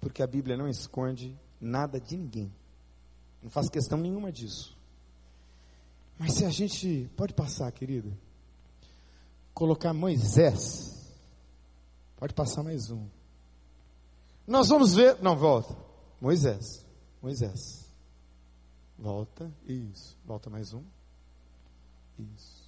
porque 0.00 0.22
a 0.22 0.26
Bíblia 0.26 0.56
não 0.56 0.68
esconde 0.68 1.38
nada 1.64 1.98
de 1.98 2.16
ninguém. 2.16 2.52
Não 3.42 3.50
faz 3.50 3.68
questão 3.68 3.98
nenhuma 3.98 4.30
disso. 4.30 4.76
Mas 6.18 6.34
se 6.34 6.44
a 6.44 6.50
gente 6.50 7.10
pode 7.16 7.34
passar, 7.34 7.70
querido, 7.72 8.16
colocar 9.52 9.92
Moisés, 9.92 11.12
pode 12.16 12.32
passar 12.32 12.62
mais 12.62 12.90
um. 12.90 13.06
Nós 14.46 14.68
vamos 14.68 14.94
ver, 14.94 15.20
não 15.20 15.36
volta. 15.36 15.76
Moisés, 16.20 16.84
Moisés. 17.20 17.84
Volta, 18.98 19.50
isso. 19.66 20.16
Volta 20.24 20.48
mais 20.48 20.72
um. 20.72 20.82
Isso. 22.18 22.64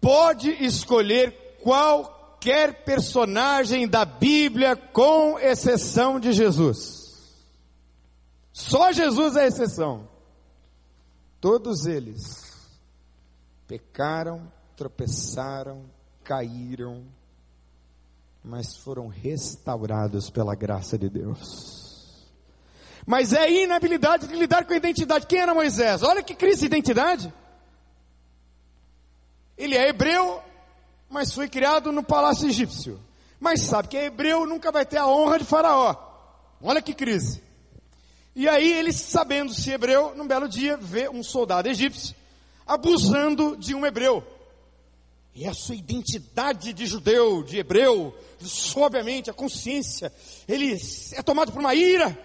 Pode 0.00 0.50
escolher 0.50 1.58
qualquer 1.62 2.84
personagem 2.84 3.88
da 3.88 4.04
Bíblia, 4.04 4.76
com 4.76 5.38
exceção 5.38 6.20
de 6.20 6.32
Jesus. 6.32 7.03
Só 8.74 8.90
Jesus 8.90 9.36
é 9.36 9.42
a 9.42 9.46
exceção. 9.46 10.08
Todos 11.40 11.86
eles 11.86 12.42
pecaram, 13.68 14.50
tropeçaram, 14.76 15.84
caíram, 16.24 17.04
mas 18.42 18.76
foram 18.76 19.06
restaurados 19.06 20.28
pela 20.28 20.56
graça 20.56 20.98
de 20.98 21.08
Deus. 21.08 22.28
Mas 23.06 23.32
é 23.32 23.42
a 23.42 23.48
inabilidade 23.48 24.26
de 24.26 24.34
lidar 24.34 24.64
com 24.64 24.72
a 24.72 24.76
identidade. 24.76 25.28
Quem 25.28 25.38
era 25.38 25.54
Moisés? 25.54 26.02
Olha 26.02 26.20
que 26.20 26.34
crise 26.34 26.62
de 26.62 26.66
identidade. 26.66 27.32
Ele 29.56 29.76
é 29.76 29.88
hebreu, 29.88 30.42
mas 31.08 31.32
foi 31.32 31.48
criado 31.48 31.92
no 31.92 32.02
palácio 32.02 32.48
egípcio. 32.48 32.98
Mas 33.38 33.60
sabe 33.60 33.86
que 33.86 33.96
é 33.96 34.06
hebreu 34.06 34.44
nunca 34.44 34.72
vai 34.72 34.84
ter 34.84 34.96
a 34.96 35.06
honra 35.06 35.38
de 35.38 35.44
Faraó. 35.44 35.94
Olha 36.60 36.82
que 36.82 36.92
crise. 36.92 37.53
E 38.34 38.48
aí 38.48 38.72
ele, 38.72 38.92
sabendo 38.92 39.54
se 39.54 39.70
hebreu, 39.70 40.14
num 40.16 40.26
belo 40.26 40.48
dia 40.48 40.76
vê 40.76 41.08
um 41.08 41.22
soldado 41.22 41.68
egípcio 41.68 42.14
abusando 42.66 43.56
de 43.56 43.74
um 43.74 43.84
hebreu. 43.84 44.24
E 45.34 45.46
a 45.46 45.54
sua 45.54 45.74
identidade 45.74 46.72
de 46.72 46.86
judeu, 46.86 47.42
de 47.42 47.58
hebreu, 47.58 48.16
obviamente 48.76 49.30
a 49.30 49.34
consciência, 49.34 50.12
ele 50.46 50.78
é 51.12 51.22
tomado 51.22 51.52
por 51.52 51.60
uma 51.60 51.74
ira 51.74 52.16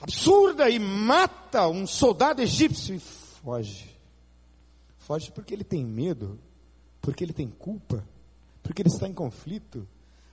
absurda 0.00 0.68
e 0.70 0.78
mata 0.78 1.66
um 1.68 1.86
soldado 1.86 2.42
egípcio 2.42 2.94
e 2.94 3.00
foge. 3.00 3.90
Foge 4.98 5.30
porque 5.32 5.52
ele 5.52 5.64
tem 5.64 5.84
medo, 5.84 6.38
porque 7.00 7.24
ele 7.24 7.32
tem 7.32 7.48
culpa, 7.48 8.06
porque 8.62 8.82
ele 8.82 8.88
está 8.88 9.08
em 9.08 9.12
conflito, 9.12 9.86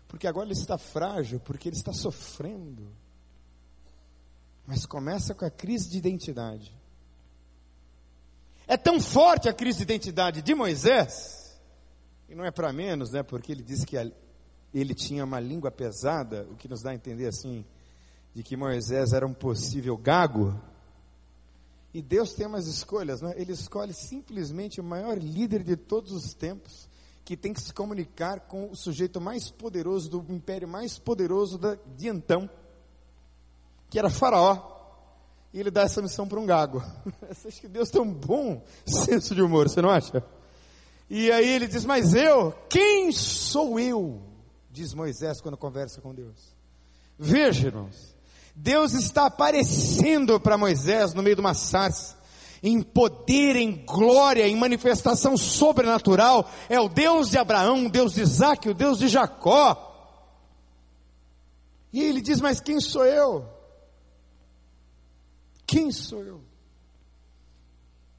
porque 0.07 0.27
agora 0.27 0.45
ele 0.47 0.59
está 0.59 0.77
frágil, 0.77 1.39
porque 1.39 1.69
ele 1.69 1.75
está 1.75 1.91
sofrendo. 1.91 2.87
Mas 4.65 4.85
começa 4.85 5.33
com 5.33 5.45
a 5.45 5.49
crise 5.49 5.89
de 5.89 5.97
identidade. 5.97 6.75
É 8.67 8.77
tão 8.77 9.01
forte 9.01 9.49
a 9.49 9.53
crise 9.53 9.79
de 9.79 9.83
identidade 9.83 10.41
de 10.41 10.55
Moisés, 10.55 11.59
e 12.29 12.35
não 12.35 12.45
é 12.45 12.51
para 12.51 12.71
menos, 12.71 13.11
né? 13.11 13.21
Porque 13.21 13.51
ele 13.51 13.63
diz 13.63 13.83
que 13.83 13.97
ele 14.73 14.95
tinha 14.95 15.25
uma 15.25 15.39
língua 15.39 15.69
pesada, 15.69 16.47
o 16.49 16.55
que 16.55 16.69
nos 16.69 16.81
dá 16.81 16.91
a 16.91 16.95
entender 16.95 17.27
assim, 17.27 17.65
de 18.33 18.43
que 18.43 18.55
Moisés 18.55 19.11
era 19.11 19.27
um 19.27 19.33
possível 19.33 19.97
gago. 19.97 20.57
E 21.93 22.01
Deus 22.01 22.33
tem 22.33 22.47
umas 22.47 22.67
escolhas, 22.67 23.21
né? 23.21 23.33
Ele 23.35 23.51
escolhe 23.51 23.93
simplesmente 23.93 24.79
o 24.79 24.83
maior 24.83 25.17
líder 25.17 25.63
de 25.63 25.75
todos 25.75 26.13
os 26.13 26.33
tempos 26.33 26.87
que 27.25 27.35
tem 27.35 27.53
que 27.53 27.61
se 27.61 27.73
comunicar 27.73 28.41
com 28.41 28.71
o 28.71 28.75
sujeito 28.75 29.19
mais 29.19 29.49
poderoso 29.49 30.09
do 30.09 30.33
império 30.33 30.67
mais 30.67 30.97
poderoso 30.97 31.57
da, 31.57 31.75
de 31.97 32.07
então, 32.07 32.49
que 33.91 33.99
era 33.99 34.09
Faraó. 34.09 34.71
E 35.53 35.59
ele 35.59 35.69
dá 35.69 35.81
essa 35.81 36.01
missão 36.01 36.27
para 36.27 36.39
um 36.39 36.45
gago. 36.45 36.81
Você 37.29 37.49
acha 37.49 37.61
que 37.61 37.67
Deus 37.67 37.89
tem 37.91 38.01
um 38.01 38.11
bom 38.11 38.63
senso 38.85 39.35
de 39.35 39.41
humor, 39.41 39.69
você 39.69 39.81
não 39.81 39.89
acha? 39.89 40.23
E 41.09 41.29
aí 41.29 41.47
ele 41.47 41.67
diz: 41.67 41.83
Mas 41.83 42.13
eu, 42.13 42.53
quem 42.69 43.11
sou 43.11 43.77
eu? 43.77 44.21
Diz 44.71 44.93
Moisés 44.93 45.41
quando 45.41 45.57
conversa 45.57 45.99
com 45.99 46.15
Deus. 46.15 46.55
Veja, 47.19 47.67
irmãos, 47.67 48.15
Deus 48.55 48.93
está 48.93 49.25
aparecendo 49.25 50.39
para 50.39 50.57
Moisés 50.57 51.13
no 51.13 51.21
meio 51.21 51.35
de 51.35 51.41
uma 51.41 51.53
sarça 51.53 52.17
em 52.63 52.81
poder, 52.81 53.57
em 53.57 53.83
glória, 53.85 54.47
em 54.47 54.55
manifestação 54.55 55.35
sobrenatural, 55.35 56.49
é 56.69 56.79
o 56.79 56.87
Deus 56.87 57.29
de 57.29 57.37
Abraão, 57.37 57.87
o 57.87 57.89
Deus 57.89 58.13
de 58.13 58.21
Isaac, 58.21 58.69
o 58.69 58.73
Deus 58.73 58.99
de 58.99 59.09
Jacó. 59.09 59.89
E 61.91 62.01
ele 62.01 62.21
diz: 62.21 62.39
Mas 62.39 62.61
quem 62.61 62.79
sou 62.79 63.05
eu? 63.05 63.60
Quem 65.71 65.89
sou 65.89 66.21
eu? 66.25 66.43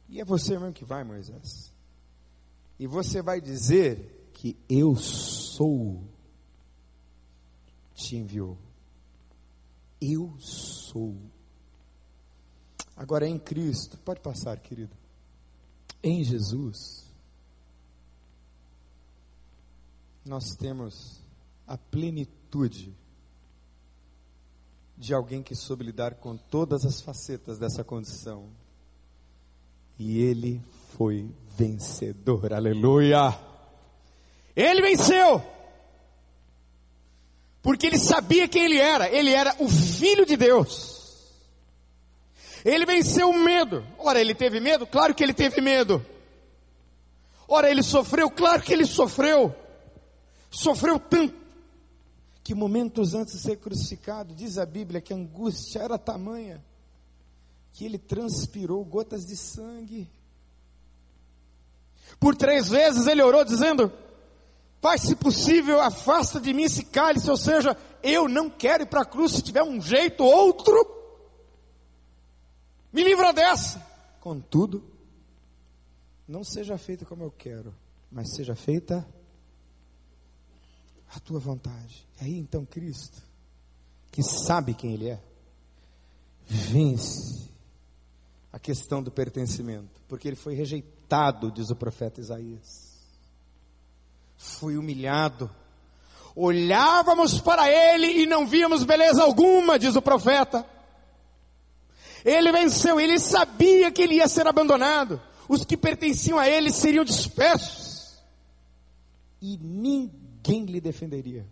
E 0.08 0.22
é 0.22 0.24
você 0.24 0.58
mesmo 0.58 0.72
que 0.72 0.86
vai, 0.86 1.04
Moisés. 1.04 1.70
E 2.78 2.86
você 2.86 3.20
vai 3.20 3.42
dizer 3.42 4.30
que 4.32 4.56
eu 4.66 4.96
sou, 4.96 6.02
te 7.94 8.16
enviou. 8.16 8.56
Eu 10.00 10.34
sou. 10.40 11.14
Agora 12.96 13.28
em 13.28 13.38
Cristo, 13.38 13.98
pode 13.98 14.20
passar, 14.20 14.58
querido. 14.58 14.96
Em 16.02 16.24
Jesus, 16.24 17.06
nós 20.24 20.56
temos 20.58 21.22
a 21.66 21.76
plenitude 21.76 22.96
de 25.02 25.12
alguém 25.12 25.42
que 25.42 25.54
soube 25.56 25.84
lidar 25.84 26.14
com 26.14 26.36
todas 26.36 26.84
as 26.84 27.00
facetas 27.00 27.58
dessa 27.58 27.82
condição. 27.82 28.48
E 29.98 30.22
ele 30.22 30.62
foi 30.96 31.28
vencedor, 31.56 32.52
aleluia! 32.52 33.36
Ele 34.54 34.80
venceu! 34.80 35.42
Porque 37.60 37.88
ele 37.88 37.98
sabia 37.98 38.46
quem 38.46 38.64
ele 38.64 38.78
era, 38.78 39.10
ele 39.10 39.32
era 39.32 39.56
o 39.58 39.68
Filho 39.68 40.24
de 40.24 40.36
Deus. 40.36 41.02
Ele 42.64 42.86
venceu 42.86 43.28
o 43.28 43.38
medo. 43.38 43.84
Ora, 43.98 44.20
ele 44.20 44.36
teve 44.36 44.60
medo? 44.60 44.86
Claro 44.86 45.14
que 45.14 45.22
ele 45.24 45.34
teve 45.34 45.60
medo. 45.60 46.04
Ora, 47.48 47.68
ele 47.68 47.82
sofreu? 47.82 48.30
Claro 48.30 48.62
que 48.62 48.72
ele 48.72 48.86
sofreu. 48.86 49.54
Sofreu 50.48 51.00
tanto 51.00 51.41
que 52.42 52.54
momentos 52.54 53.14
antes 53.14 53.34
de 53.34 53.40
ser 53.40 53.56
crucificado, 53.56 54.34
diz 54.34 54.58
a 54.58 54.66
Bíblia 54.66 55.00
que 55.00 55.12
a 55.12 55.16
angústia 55.16 55.80
era 55.80 55.98
tamanha 55.98 56.62
que 57.72 57.84
ele 57.84 57.98
transpirou 57.98 58.84
gotas 58.84 59.24
de 59.24 59.36
sangue. 59.36 60.10
Por 62.20 62.36
três 62.36 62.68
vezes 62.68 63.06
ele 63.06 63.22
orou 63.22 63.44
dizendo: 63.44 63.90
Pai, 64.80 64.98
se 64.98 65.16
possível, 65.16 65.80
afasta 65.80 66.40
de 66.40 66.52
mim 66.52 66.64
esse 66.64 66.84
cálice, 66.84 67.30
ou 67.30 67.36
seja, 67.36 67.76
eu 68.02 68.28
não 68.28 68.50
quero 68.50 68.82
ir 68.82 68.86
para 68.86 69.02
a 69.02 69.06
cruz 69.06 69.32
se 69.32 69.42
tiver 69.42 69.62
um 69.62 69.80
jeito 69.80 70.22
outro. 70.22 71.00
Me 72.92 73.02
livra 73.02 73.32
dessa. 73.32 73.84
Contudo, 74.20 74.84
não 76.28 76.44
seja 76.44 76.76
feita 76.76 77.04
como 77.06 77.24
eu 77.24 77.30
quero, 77.30 77.74
mas 78.10 78.34
seja 78.34 78.54
feita 78.54 79.06
a 81.14 81.20
tua 81.20 81.38
vontade. 81.38 82.06
E 82.20 82.24
aí 82.24 82.38
então 82.38 82.64
Cristo, 82.64 83.18
que 84.10 84.22
sabe 84.22 84.74
quem 84.74 84.94
Ele 84.94 85.10
é, 85.10 85.20
vence 86.46 87.50
a 88.52 88.58
questão 88.58 89.02
do 89.02 89.10
pertencimento, 89.10 90.00
porque 90.06 90.28
ele 90.28 90.36
foi 90.36 90.54
rejeitado, 90.54 91.50
diz 91.50 91.70
o 91.70 91.76
profeta 91.76 92.20
Isaías. 92.20 92.92
Foi 94.36 94.76
humilhado. 94.76 95.50
Olhávamos 96.36 97.40
para 97.40 97.70
ele 97.70 98.22
e 98.22 98.26
não 98.26 98.46
víamos 98.46 98.84
beleza 98.84 99.22
alguma, 99.22 99.78
diz 99.78 99.96
o 99.96 100.02
profeta. 100.02 100.66
Ele 102.24 102.52
venceu, 102.52 103.00
ele 103.00 103.18
sabia 103.18 103.90
que 103.90 104.02
ele 104.02 104.16
ia 104.16 104.28
ser 104.28 104.46
abandonado. 104.46 105.20
Os 105.48 105.64
que 105.64 105.76
pertenciam 105.76 106.38
a 106.38 106.48
ele 106.48 106.70
seriam 106.70 107.04
dispersos. 107.04 108.18
E 109.40 109.58
ninguém 109.58 110.21
lhe 110.50 110.80
defenderia. 110.80 111.46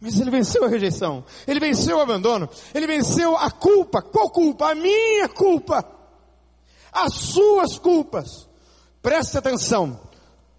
Mas 0.00 0.20
ele 0.20 0.30
venceu 0.30 0.64
a 0.64 0.68
rejeição, 0.68 1.24
ele 1.46 1.58
venceu 1.58 1.96
o 1.96 2.00
abandono, 2.00 2.48
ele 2.72 2.86
venceu 2.86 3.36
a 3.36 3.50
culpa. 3.50 4.00
Qual 4.00 4.30
culpa? 4.30 4.70
A 4.70 4.74
minha 4.74 5.28
culpa, 5.28 5.84
as 6.92 7.14
suas 7.14 7.78
culpas. 7.78 8.48
Preste 9.02 9.38
atenção. 9.38 10.00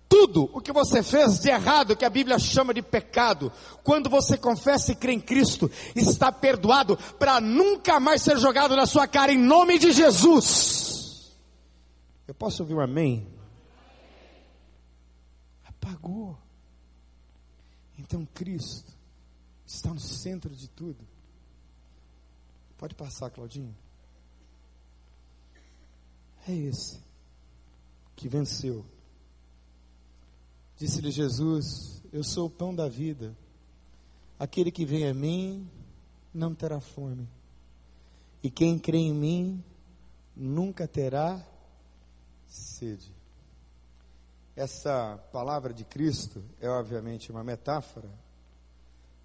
Tudo 0.10 0.50
o 0.54 0.60
que 0.60 0.72
você 0.72 1.04
fez 1.04 1.40
de 1.40 1.50
errado, 1.50 1.96
que 1.96 2.04
a 2.04 2.10
Bíblia 2.10 2.40
chama 2.40 2.74
de 2.74 2.82
pecado, 2.82 3.52
quando 3.84 4.10
você 4.10 4.36
confessa 4.38 4.92
e 4.92 4.96
crê 4.96 5.14
em 5.14 5.20
Cristo, 5.20 5.70
está 5.96 6.32
perdoado 6.32 6.98
para 7.20 7.40
nunca 7.40 8.00
mais 8.00 8.24
ser 8.24 8.38
jogado 8.38 8.76
na 8.76 8.88
sua 8.88 9.08
cara, 9.08 9.32
em 9.32 9.38
nome 9.38 9.78
de 9.78 9.92
Jesus. 9.92 11.32
Eu 12.28 12.34
posso 12.34 12.64
ouvir 12.64 12.74
um 12.74 12.82
amém? 12.82 13.39
Apagou. 15.90 16.38
Então 17.98 18.26
Cristo 18.26 18.94
está 19.66 19.94
no 19.94 20.00
centro 20.00 20.56
de 20.56 20.70
tudo. 20.70 21.06
Pode 22.78 22.96
passar, 22.96 23.30
Claudinho. 23.30 23.76
É 26.48 26.54
esse 26.54 27.02
que 28.16 28.30
venceu. 28.30 28.86
Disse-lhe 30.78 31.12
Jesus: 31.12 32.02
Eu 32.14 32.24
sou 32.24 32.48
o 32.48 32.50
pão 32.50 32.74
da 32.74 32.88
vida. 32.88 33.36
Aquele 34.38 34.72
que 34.72 34.86
vem 34.86 35.08
a 35.08 35.14
mim 35.14 35.70
não 36.34 36.56
terá 36.56 36.80
fome. 36.80 37.28
E 38.42 38.50
quem 38.50 38.80
crê 38.80 38.98
em 38.98 39.14
mim 39.14 39.64
nunca 40.36 40.88
terá 40.88 41.46
sede. 42.48 43.19
Essa 44.60 45.18
palavra 45.32 45.74
de 45.74 45.86
Cristo 45.86 46.44
é 46.60 46.68
obviamente 46.68 47.32
uma 47.32 47.46
metáfora, 47.46 48.10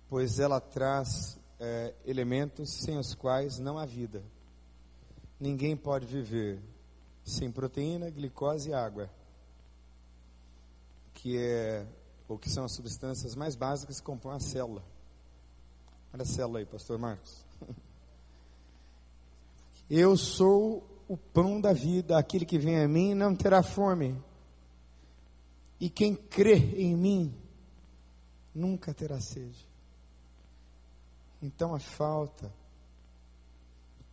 pois 0.08 0.38
ela 0.38 0.60
traz 0.60 1.36
é, 1.58 1.92
elementos 2.06 2.70
sem 2.84 2.96
os 2.96 3.16
quais 3.16 3.58
não 3.58 3.76
há 3.76 3.84
vida. 3.84 4.22
Ninguém 5.40 5.76
pode 5.76 6.06
viver 6.06 6.62
sem 7.24 7.50
proteína, 7.50 8.10
glicose 8.10 8.70
e 8.70 8.74
água, 8.74 9.10
que 11.14 11.36
é 11.36 11.84
ou 12.28 12.38
que 12.38 12.48
são 12.48 12.64
as 12.64 12.72
substâncias 12.76 13.34
mais 13.34 13.56
básicas 13.56 13.98
que 13.98 14.06
compõem 14.06 14.36
a 14.36 14.40
célula. 14.40 14.84
Olha 16.12 16.22
a 16.22 16.26
célula 16.26 16.60
aí, 16.60 16.64
pastor 16.64 16.96
Marcos. 16.96 17.44
Eu 19.90 20.16
sou 20.16 20.86
o 21.08 21.16
pão 21.16 21.60
da 21.60 21.72
vida, 21.72 22.16
aquele 22.16 22.46
que 22.46 22.56
vem 22.56 22.78
a 22.80 22.86
mim 22.86 23.14
não 23.14 23.34
terá 23.34 23.64
fome. 23.64 24.16
E 25.84 25.90
quem 25.90 26.16
crê 26.16 26.56
em 26.80 26.96
mim 26.96 27.34
nunca 28.54 28.94
terá 28.94 29.20
sede. 29.20 29.68
Então 31.42 31.74
a 31.74 31.78
falta, 31.78 32.50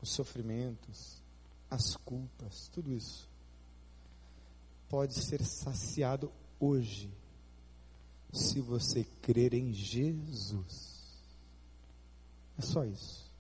os 0.02 0.12
sofrimentos, 0.12 1.24
as 1.70 1.96
culpas, 1.96 2.68
tudo 2.74 2.92
isso 2.92 3.26
pode 4.90 5.14
ser 5.14 5.42
saciado 5.46 6.30
hoje, 6.60 7.10
se 8.34 8.60
você 8.60 9.06
crer 9.22 9.54
em 9.54 9.72
Jesus. 9.72 11.24
É 12.58 12.62
só 12.62 12.84
isso. 12.84 13.31